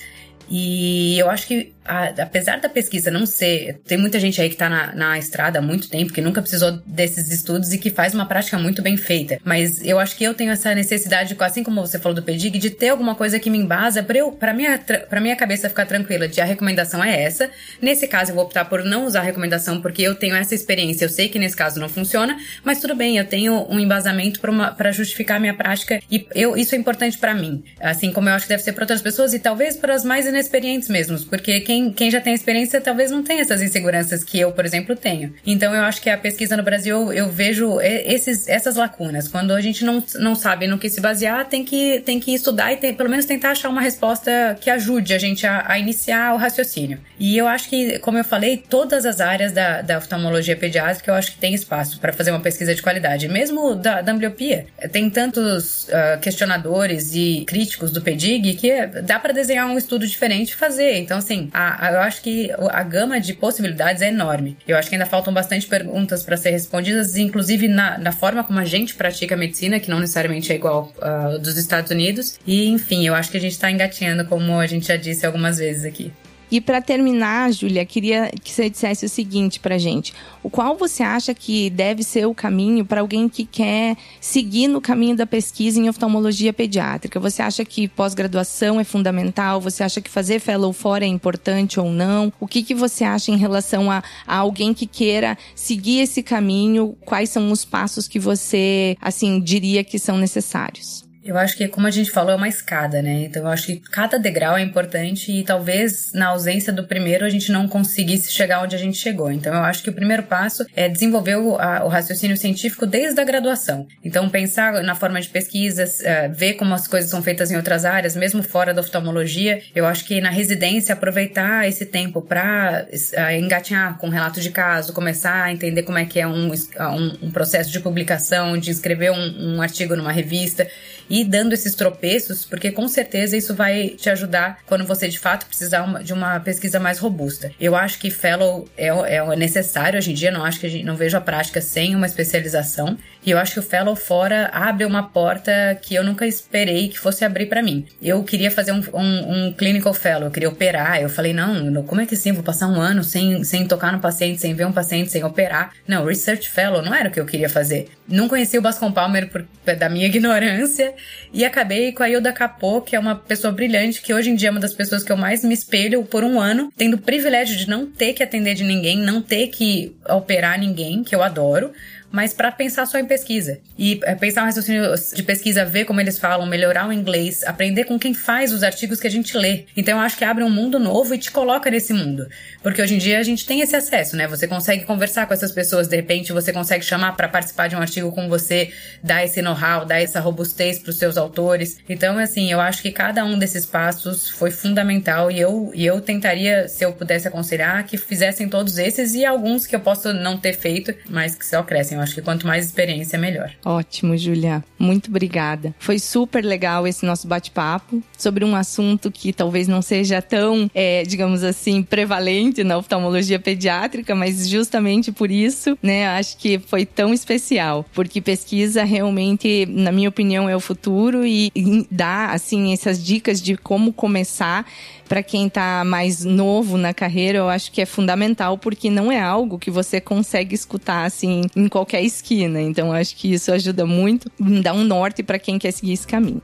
E 0.54 1.18
eu 1.18 1.30
acho 1.30 1.48
que 1.48 1.72
a, 1.86 2.08
apesar 2.24 2.60
da 2.60 2.68
pesquisa 2.68 3.10
não 3.10 3.26
ser. 3.26 3.80
Tem 3.86 3.98
muita 3.98 4.20
gente 4.20 4.42
aí 4.42 4.50
que 4.50 4.56
tá 4.56 4.70
na, 4.70 4.94
na 4.94 5.18
estrada 5.18 5.60
há 5.60 5.62
muito 5.62 5.90
tempo, 5.90 6.12
que 6.12 6.22
nunca 6.22 6.42
precisou 6.42 6.74
desses 6.86 7.32
estudos 7.32 7.72
e 7.72 7.78
que 7.78 7.90
faz 7.90 8.14
uma 8.14 8.26
prática 8.26 8.58
muito 8.58 8.82
bem 8.82 8.98
feita. 8.98 9.40
Mas 9.46 9.84
eu 9.84 9.98
acho 9.98 10.16
que 10.16 10.26
eu 10.26 10.34
tenho 10.34 10.52
essa 10.52 10.76
necessidade, 10.76 11.36
assim 11.40 11.64
como 11.64 11.80
você 11.80 11.98
falou 11.98 12.16
do 12.16 12.22
PEDIG, 12.22 12.60
de 12.60 12.70
ter 12.70 12.90
alguma 12.90 13.16
coisa 13.16 13.40
que 13.40 13.50
me 13.50 13.58
embasa 13.58 14.04
pra, 14.04 14.18
eu, 14.18 14.32
pra, 14.32 14.54
minha, 14.54 14.78
pra 15.10 15.22
minha 15.22 15.36
cabeça 15.36 15.70
ficar 15.70 15.86
tranquila 15.86 16.28
de 16.28 16.42
a 16.42 16.46
recomendação 16.46 17.02
é 17.02 17.24
essa. 17.24 17.50
Nesse 17.82 18.06
caso, 18.06 18.32
eu 18.32 18.36
vou 18.36 18.44
optar 18.44 18.66
por 18.66 18.84
não 18.84 19.06
usar 19.06 19.22
a 19.22 19.24
recomendação 19.24 19.82
porque 19.82 20.02
eu 20.02 20.16
tenho 20.16 20.36
essa 20.36 20.54
experiência. 20.54 21.06
Eu 21.06 21.10
sei 21.10 21.30
que 21.30 21.40
nesse 21.40 21.56
caso 21.56 21.80
não 21.80 21.88
funciona, 21.88 22.38
mas 22.64 22.80
tudo 22.80 22.94
bem, 22.94 23.18
eu 23.18 23.26
tenho 23.26 23.66
um 23.70 23.80
embasamento 23.80 24.42
para 24.76 24.92
justificar 24.92 25.38
a 25.38 25.40
minha 25.40 25.54
prática 25.54 26.02
e 26.12 26.28
eu, 26.36 26.58
isso 26.58 26.76
é 26.76 26.78
importante 26.78 27.18
para 27.18 27.34
mim. 27.34 27.64
Assim 27.80 28.12
como 28.12 28.28
eu 28.30 28.34
acho 28.34 28.46
que 28.46 28.50
deve 28.50 28.64
ser 28.64 28.74
para 28.74 28.84
outras 28.84 29.02
pessoas 29.02 29.34
e 29.34 29.40
talvez 29.40 29.76
para 29.76 29.96
as 29.96 30.04
mais 30.04 30.28
inexperientes 30.42 30.90
mesmos, 30.90 31.24
porque 31.24 31.60
quem 31.62 31.92
quem, 31.92 32.12
já 32.12 32.20
tem 32.20 32.34
experiência 32.34 32.82
talvez 32.82 33.12
não 33.12 33.24
tenha 33.24 33.42
essas 33.42 33.62
inseguranças 33.62 34.24
que 34.24 34.40
eu, 34.40 34.52
por 34.52 34.66
exemplo, 34.66 34.96
tenho. 34.96 35.34
Então 35.46 35.74
eu 35.74 35.84
acho 35.84 36.02
que 36.02 36.10
a 36.10 36.18
pesquisa 36.18 36.58
no 36.58 36.64
Brasil, 36.64 37.14
eu 37.14 37.30
vejo 37.30 37.80
esses, 37.80 38.48
essas 38.48 38.76
lacunas. 38.76 39.28
Quando 39.28 39.52
a 39.52 39.62
gente 39.62 39.86
não, 39.86 40.04
não 40.16 40.36
sabe 40.36 40.68
no 40.68 40.78
que 40.78 40.90
se 40.90 41.00
basear, 41.00 41.48
tem 41.48 41.64
que, 41.64 42.02
tem 42.02 42.20
que 42.20 42.34
estudar 42.34 42.74
e 42.74 42.78
tem, 42.78 42.94
pelo 42.94 43.10
menos 43.10 43.26
tentar 43.26 43.52
achar 43.52 43.70
uma 43.70 43.82
resposta 43.82 44.58
que 44.60 44.70
ajude 44.70 45.14
a 45.14 45.18
gente 45.18 45.46
a, 45.46 45.64
a 45.68 45.80
iniciar 45.80 46.34
o 46.34 46.38
raciocínio. 46.38 47.00
E 47.20 47.38
eu 47.38 47.48
acho 47.48 47.70
que, 47.70 48.00
como 48.00 48.18
eu 48.18 48.24
falei, 48.24 48.58
todas 48.58 49.06
as 49.06 49.22
áreas 49.22 49.52
da, 49.52 49.82
da 49.82 49.98
oftalmologia 49.98 50.56
pediátrica 50.56 51.12
eu 51.12 51.16
acho 51.16 51.34
que 51.34 51.38
tem 51.38 51.54
espaço 51.54 52.00
para 52.00 52.12
fazer 52.14 52.32
uma 52.32 52.40
pesquisa 52.40 52.74
de 52.74 52.82
qualidade. 52.82 53.28
Mesmo 53.28 53.76
da, 53.76 54.02
da 54.02 54.12
ambliopia. 54.12 54.66
Tem 54.92 55.10
tantos 55.10 55.86
uh, 55.86 56.20
questionadores 56.20 57.14
e 57.14 57.44
críticos 57.48 57.92
do 57.92 58.02
PEDIG 58.02 58.56
que 58.56 58.88
dá 59.04 59.20
para 59.20 59.34
desenhar 59.34 59.68
um 59.68 59.78
estudo 59.78 60.06
diferente 60.22 60.56
fazer. 60.56 60.98
Então, 60.98 61.18
assim, 61.18 61.50
a 61.52 61.72
a, 61.72 61.92
eu 61.94 62.00
acho 62.02 62.22
que 62.22 62.52
a 62.70 62.84
gama 62.84 63.20
de 63.20 63.34
possibilidades 63.34 64.02
é 64.02 64.10
enorme. 64.10 64.56
Eu 64.68 64.78
acho 64.78 64.88
que 64.88 64.96
ainda 64.96 65.06
faltam 65.08 65.34
bastante 65.34 65.66
perguntas 65.68 66.24
para 66.24 66.38
ser 66.38 66.52
respondidas, 66.52 67.16
inclusive 67.18 67.68
na, 67.68 67.98
na, 67.98 68.12
forma 68.12 68.44
como 68.44 68.60
a 68.60 68.66
gente 68.66 68.94
pratica 68.94 69.34
a 69.34 69.38
medicina, 69.38 69.80
que 69.80 69.90
não 69.90 70.00
necessariamente 70.00 70.52
é 70.52 70.56
igual 70.56 70.94
uh, 70.98 71.40
dos 71.40 71.58
Estados 71.58 71.90
Unidos. 71.90 72.38
E, 72.46 72.68
enfim, 72.68 73.08
eu 73.08 73.16
acho 73.16 73.32
que 73.32 73.38
a 73.38 73.42
gente 73.42 73.54
está 73.54 73.72
engatinhando, 73.72 74.26
como 74.26 74.60
a 74.60 74.68
gente 74.68 74.88
já 74.88 74.96
disse 74.96 75.26
algumas 75.26 75.58
vezes 75.58 75.86
aqui. 75.86 76.12
E 76.52 76.60
para 76.60 76.82
terminar, 76.82 77.50
Júlia, 77.54 77.86
queria 77.86 78.30
que 78.44 78.52
você 78.52 78.70
dissesse 78.70 79.06
o 79.06 79.10
seguinte 79.10 79.58
para 79.58 79.78
gente: 79.78 80.14
o 80.44 80.50
qual 80.50 80.76
você 80.76 81.02
acha 81.02 81.34
que 81.34 81.70
deve 81.70 82.04
ser 82.04 82.28
o 82.28 82.36
caminho 82.36 82.86
para 82.86 83.00
alguém 83.00 83.30
que 83.30 83.46
quer 83.46 83.96
seguir 84.20 84.68
no 84.68 84.82
caminho 84.82 85.16
da 85.16 85.26
pesquisa 85.26 85.80
em 85.80 85.88
oftalmologia 85.88 86.52
pediátrica? 86.52 87.22
Você 87.22 87.42
acha 87.42 87.64
que 87.64 87.88
pós-graduação 87.88 88.82
é 88.82 88.84
fundamental? 88.84 89.62
Você 89.62 89.82
acha 89.82 90.02
que 90.02 90.10
fazer 90.10 90.40
fellow 90.40 90.74
fora 90.74 91.06
é 91.06 91.08
importante 91.08 91.80
ou 91.80 91.90
não? 91.90 92.34
O 92.38 92.46
que, 92.46 92.62
que 92.62 92.76
você 92.76 93.06
acha 93.06 93.32
em 93.32 93.38
relação 93.38 93.90
a, 93.90 94.04
a 94.28 94.36
alguém 94.36 94.74
que 94.74 94.86
queira 94.86 95.38
seguir 95.56 96.02
esse 96.02 96.22
caminho? 96.22 96.98
Quais 97.06 97.30
são 97.30 97.50
os 97.50 97.64
passos 97.64 98.10
que 98.10 98.20
você, 98.20 98.98
assim, 99.00 99.40
diria 99.40 99.86
que 99.86 99.98
são 99.98 100.18
necessários? 100.18 101.10
Eu 101.32 101.38
acho 101.38 101.56
que, 101.56 101.66
como 101.70 101.88
a 101.88 101.92
gente 101.92 102.12
falou, 102.12 102.34
é 102.34 102.36
uma 102.36 102.50
escada, 102.50 103.02
né? 103.02 103.24
Então, 103.24 103.44
eu 103.44 103.48
acho 103.48 103.68
que 103.68 103.78
cada 103.78 104.20
degrau 104.20 104.58
é 104.58 104.62
importante 104.62 105.32
e 105.32 105.44
talvez 105.44 106.12
na 106.14 106.28
ausência 106.28 106.74
do 106.74 106.84
primeiro 106.84 107.26
a 107.26 107.30
gente 107.30 107.54
não 107.54 107.70
conseguisse 107.70 108.34
chegar 108.34 108.62
onde 108.62 108.76
a 108.76 108.80
gente 108.80 108.98
chegou. 108.98 109.32
Então, 109.32 109.54
eu 109.54 109.62
acho 109.64 109.82
que 109.82 109.90
o 109.90 109.94
primeiro 109.94 110.24
passo 110.24 110.66
é 110.76 110.90
desenvolver 110.90 111.38
o, 111.38 111.56
a, 111.56 111.86
o 111.86 111.88
raciocínio 111.88 112.36
científico 112.36 112.86
desde 112.86 113.22
a 113.22 113.24
graduação. 113.24 113.88
Então, 114.04 114.28
pensar 114.30 114.84
na 114.84 114.94
forma 114.94 115.22
de 115.22 115.30
pesquisas, 115.30 116.02
uh, 116.02 116.34
ver 116.34 116.56
como 116.56 116.74
as 116.74 116.86
coisas 116.86 117.10
são 117.10 117.24
feitas 117.24 117.50
em 117.50 117.56
outras 117.56 117.86
áreas, 117.86 118.14
mesmo 118.14 118.44
fora 118.44 118.74
da 118.74 118.82
oftalmologia. 118.82 119.62
Eu 119.74 119.86
acho 119.86 120.04
que 120.04 120.20
na 120.20 120.30
residência, 120.30 120.92
aproveitar 120.92 121.66
esse 121.66 121.86
tempo 121.86 122.22
para 122.22 122.86
uh, 122.92 123.32
engatinhar 123.40 123.98
com 124.00 124.10
relatos 124.10 124.44
de 124.44 124.52
caso, 124.52 124.92
começar 124.92 125.44
a 125.46 125.52
entender 125.54 125.84
como 125.84 125.98
é 125.98 126.04
que 126.04 126.20
é 126.20 126.28
um, 126.28 126.52
um, 126.52 127.28
um 127.28 127.32
processo 127.32 127.72
de 127.72 127.80
publicação, 127.80 128.58
de 128.58 128.70
escrever 128.70 129.12
um, 129.12 129.56
um 129.56 129.62
artigo 129.62 129.96
numa 129.96 130.12
revista 130.12 130.68
e 131.10 131.21
dando 131.24 131.54
esses 131.54 131.76
tropeços, 131.76 132.46
porque 132.46 132.72
com 132.72 132.88
certeza 132.88 133.36
isso 133.38 133.54
vai 133.54 133.90
te 133.90 134.10
ajudar 134.10 134.60
quando 134.66 134.86
você 134.86 135.08
de 135.08 135.20
fato 135.20 135.46
precisar 135.46 136.02
de 136.04 136.14
uma 136.14 136.40
pesquisa 136.40 136.80
mais 136.80 137.00
robusta. 137.00 137.52
Eu 137.60 137.76
acho 137.76 138.00
que 138.00 138.10
fellow 138.10 138.68
é, 138.78 138.88
é 138.88 139.36
necessário 139.36 139.98
hoje 139.98 140.12
em 140.12 140.14
dia, 140.14 140.32
não 140.32 140.44
acho 140.44 140.60
que 140.60 140.66
a 140.66 140.70
gente, 140.70 140.84
não 140.84 140.96
vejo 140.96 141.18
a 141.18 141.22
prática 141.22 141.62
sem 141.62 141.96
uma 141.96 142.06
especialização. 142.06 142.98
E 143.24 143.32
eu 143.32 143.38
acho 143.38 143.54
que 143.54 143.60
o 143.60 143.64
fellow 143.64 143.96
fora 143.96 144.50
abre 144.52 144.84
uma 144.84 145.04
porta 145.04 145.78
que 145.82 145.94
eu 145.94 146.04
nunca 146.04 146.26
esperei 146.26 146.90
que 146.90 146.98
fosse 146.98 147.24
abrir 147.24 147.46
para 147.46 147.62
mim. 147.62 147.86
Eu 148.02 148.24
queria 148.24 148.50
fazer 148.50 148.72
um, 148.72 148.82
um, 148.94 149.48
um, 149.48 149.54
clinical 149.54 149.94
fellow, 149.94 150.26
eu 150.26 150.32
queria 150.32 150.50
operar. 150.50 151.00
Eu 151.00 151.10
falei, 151.10 151.34
não, 151.34 151.84
como 151.84 152.02
é 152.02 152.06
que 152.06 152.16
assim? 152.16 152.32
Vou 152.32 152.44
passar 152.44 152.68
um 152.68 152.80
ano 152.80 153.04
sem, 153.04 153.44
sem 153.44 153.68
tocar 153.68 153.92
no 153.92 154.00
paciente, 154.00 154.42
sem 154.42 154.54
ver 154.56 154.66
um 154.66 154.72
paciente, 154.72 155.12
sem 155.12 155.24
operar. 155.24 155.72
Não, 155.88 156.06
research 156.06 156.50
fellow 156.50 156.82
não 156.82 156.94
era 156.94 157.10
o 157.10 157.12
que 157.12 157.20
eu 157.20 157.26
queria 157.26 157.50
fazer. 157.50 157.90
Não 158.08 158.28
conheci 158.28 158.58
o 158.58 158.62
Bascom 158.62 158.92
Palmer 158.92 159.30
por, 159.30 159.46
da 159.78 159.88
minha 159.88 160.08
ignorância 160.12 160.94
e 161.34 161.46
acabei 161.46 161.92
com 161.92 162.04
a 162.04 162.10
Hilda 162.10 162.34
Capô, 162.34 162.82
que 162.82 162.96
é 162.96 163.00
uma 163.00 163.16
pessoa 163.16 163.54
brilhante, 163.54 164.02
que 164.02 164.14
hoje 164.14 164.30
em 164.30 164.36
dia 164.36 164.50
é 164.50 164.52
uma 164.52 164.60
das 164.60 164.74
pessoas 164.74 165.04
que 165.04 165.12
eu 165.12 165.18
mais 165.18 165.44
me 165.44 165.54
espelho 165.54 166.04
por 166.04 166.24
um 166.24 166.40
ano, 166.40 166.72
tendo 166.76 166.96
o 166.96 167.02
privilégio 167.02 167.58
de 167.58 167.70
não 167.70 167.86
ter 167.86 168.14
que 168.14 168.24
atender 168.24 168.54
de 168.54 168.64
ninguém, 168.64 168.98
não 168.98 169.22
ter 169.22 169.48
que 169.48 169.96
operar 170.10 170.60
ninguém, 170.60 171.04
que 171.04 171.16
eu 171.16 171.24
adoro 171.24 171.72
mas 172.12 172.34
para 172.34 172.52
pensar 172.52 172.86
só 172.86 172.98
em 173.00 173.06
pesquisa. 173.06 173.60
E 173.78 174.00
é, 174.04 174.14
pensar 174.16 174.44
um 174.44 174.46
raciocínio 174.46 174.94
de 175.14 175.24
pesquisa, 175.24 175.64
ver 175.64 175.86
como 175.86 176.02
eles 176.02 176.20
falam, 176.20 176.46
melhorar 176.46 176.88
o 176.88 176.94
inglês, 176.94 177.44
aprender 177.44 177.86
com 177.86 177.98
quem 177.98 178.14
faz 178.14 178.52
os 178.52 178.64
artigos 178.64 179.00
que 179.00 179.08
a 179.08 179.12
gente 179.12 179.38
lê. 179.38 179.66
Então 179.78 179.98
eu 179.98 180.04
acho 180.04 180.18
que 180.18 180.26
abre 180.26 180.44
um 180.44 180.50
mundo 180.50 180.78
novo 180.78 181.14
e 181.14 181.18
te 181.18 181.32
coloca 181.32 181.72
nesse 181.72 181.94
mundo. 181.94 182.28
Porque 182.62 182.82
hoje 182.82 182.96
em 182.96 182.98
dia 182.98 183.20
a 183.20 183.24
gente 183.24 183.46
tem 183.46 183.62
esse 183.62 183.76
acesso, 183.76 184.16
né? 184.16 184.28
Você 184.28 184.48
consegue 184.48 184.84
conversar 184.84 185.26
com 185.26 185.34
essas 185.34 185.52
pessoas, 185.52 185.88
de 185.88 185.96
repente 185.96 186.34
você 186.34 186.52
consegue 186.52 186.84
chamar 186.84 187.16
para 187.16 187.28
participar 187.28 187.68
de 187.68 187.76
um 187.76 187.80
artigo 187.80 188.12
com 188.12 188.28
você, 188.28 188.72
dar 189.02 189.24
esse 189.24 189.42
know-how, 189.42 189.86
dar 189.86 190.02
essa 190.02 190.20
robustez 190.20 190.80
para 190.80 190.90
os 190.90 190.98
seus 190.98 191.18
autores. 191.18 191.78
Então, 191.88 192.18
assim, 192.18 192.52
eu 192.52 192.60
acho 192.60 192.82
que 192.82 192.92
cada 192.92 193.24
um 193.24 193.40
desses 193.40 193.66
passos 193.66 194.30
foi 194.30 194.52
fundamental 194.52 195.32
e 195.32 195.40
eu, 195.40 195.72
e 195.74 195.86
eu 195.86 196.02
tentaria, 196.02 196.68
se 196.68 196.84
eu 196.84 196.92
pudesse 196.92 197.28
aconselhar, 197.28 197.86
que 197.86 197.98
fizessem 197.98 198.50
todos 198.50 198.78
esses 198.78 199.14
e 199.16 199.26
alguns 199.26 199.66
que 199.66 199.76
eu 199.76 199.80
posso 199.80 200.14
não 200.14 200.38
ter 200.38 200.54
feito, 200.54 200.94
mas 201.10 201.36
que 201.36 201.46
só 201.46 201.64
crescem. 201.64 202.01
Eu 202.02 202.04
acho 202.04 202.16
que 202.16 202.22
quanto 202.24 202.48
mais 202.48 202.66
experiência, 202.66 203.20
melhor. 203.20 203.52
Ótimo, 203.64 204.18
Julia. 204.18 204.64
Muito 204.80 205.12
obrigada. 205.12 205.76
Foi 205.78 206.00
super 206.00 206.44
legal 206.44 206.88
esse 206.88 207.06
nosso 207.06 207.28
bate-papo 207.28 208.02
sobre 208.18 208.44
um 208.44 208.56
assunto 208.56 209.12
que 209.12 209.32
talvez 209.32 209.68
não 209.68 209.84
seja 209.84 210.20
tão, 210.20 210.70
é, 210.74 211.04
digamos 211.04 211.44
assim, 211.44 211.84
prevalente 211.84 212.64
na 212.64 212.76
oftalmologia 212.76 213.40
pediátrica, 213.40 214.16
mas 214.16 214.50
justamente 214.50 215.12
por 215.12 215.30
isso, 215.30 215.78
né, 215.82 216.08
acho 216.08 216.38
que 216.38 216.58
foi 216.58 216.88
tão 216.88 217.14
especial, 217.14 217.86
porque 217.94 218.20
pesquisa 218.20 218.84
realmente, 218.84 219.68
na 219.68 219.92
minha 219.92 220.10
opinião, 220.10 220.50
é 220.50 220.56
o 220.56 220.60
futuro 220.60 221.24
e, 221.24 221.52
e 221.56 221.86
dá, 221.92 222.32
assim, 222.32 222.74
essas 222.74 223.04
dicas 223.04 223.40
de 223.40 223.56
como 223.56 223.94
começar 223.94 224.66
para 225.12 225.22
quem 225.22 225.48
está 225.48 225.84
mais 225.84 226.24
novo 226.24 226.78
na 226.78 226.94
carreira, 226.94 227.40
eu 227.40 227.50
acho 227.50 227.70
que 227.70 227.82
é 227.82 227.86
fundamental 227.86 228.58
porque 228.58 228.90
não 228.90 229.12
é 229.12 229.22
algo 229.22 229.60
que 229.60 229.70
você 229.70 230.00
consegue 230.00 230.56
escutar 230.56 231.04
assim 231.04 231.42
em 231.54 231.68
qualquer 231.92 232.04
esquina. 232.04 232.62
Então 232.62 232.92
acho 232.92 233.16
que 233.16 233.34
isso 233.34 233.52
ajuda 233.52 233.86
muito, 233.86 234.32
dá 234.40 234.74
um 234.74 234.84
norte 234.84 235.22
para 235.22 235.38
quem 235.38 235.60
quer 235.60 235.72
seguir 235.72 235.94
esse 235.94 236.08
caminho. 236.08 236.42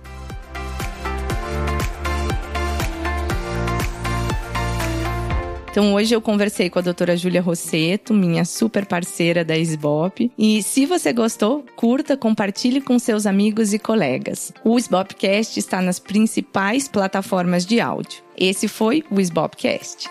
Então 5.72 5.94
hoje 5.94 6.14
eu 6.14 6.20
conversei 6.20 6.72
com 6.72 6.80
a 6.80 6.82
doutora 6.82 7.16
Júlia 7.16 7.40
Rosseto, 7.40 8.12
minha 8.12 8.44
super 8.44 8.84
parceira 8.84 9.46
da 9.46 9.56
SBOP. 9.56 10.32
E 10.36 10.64
se 10.64 10.88
você 10.88 11.14
gostou, 11.14 11.64
curta, 11.76 12.18
compartilhe 12.18 12.82
com 12.82 12.98
seus 12.98 13.28
amigos 13.28 13.74
e 13.74 13.80
colegas. 13.80 14.52
O 14.66 14.76
SBOPcast 14.80 15.60
está 15.60 15.80
nas 15.80 16.00
principais 16.00 16.88
plataformas 16.88 17.64
de 17.64 17.80
áudio. 17.80 18.24
Esse 18.36 18.68
foi 18.68 19.04
o 19.12 19.20
SBOPcast. 19.20 20.10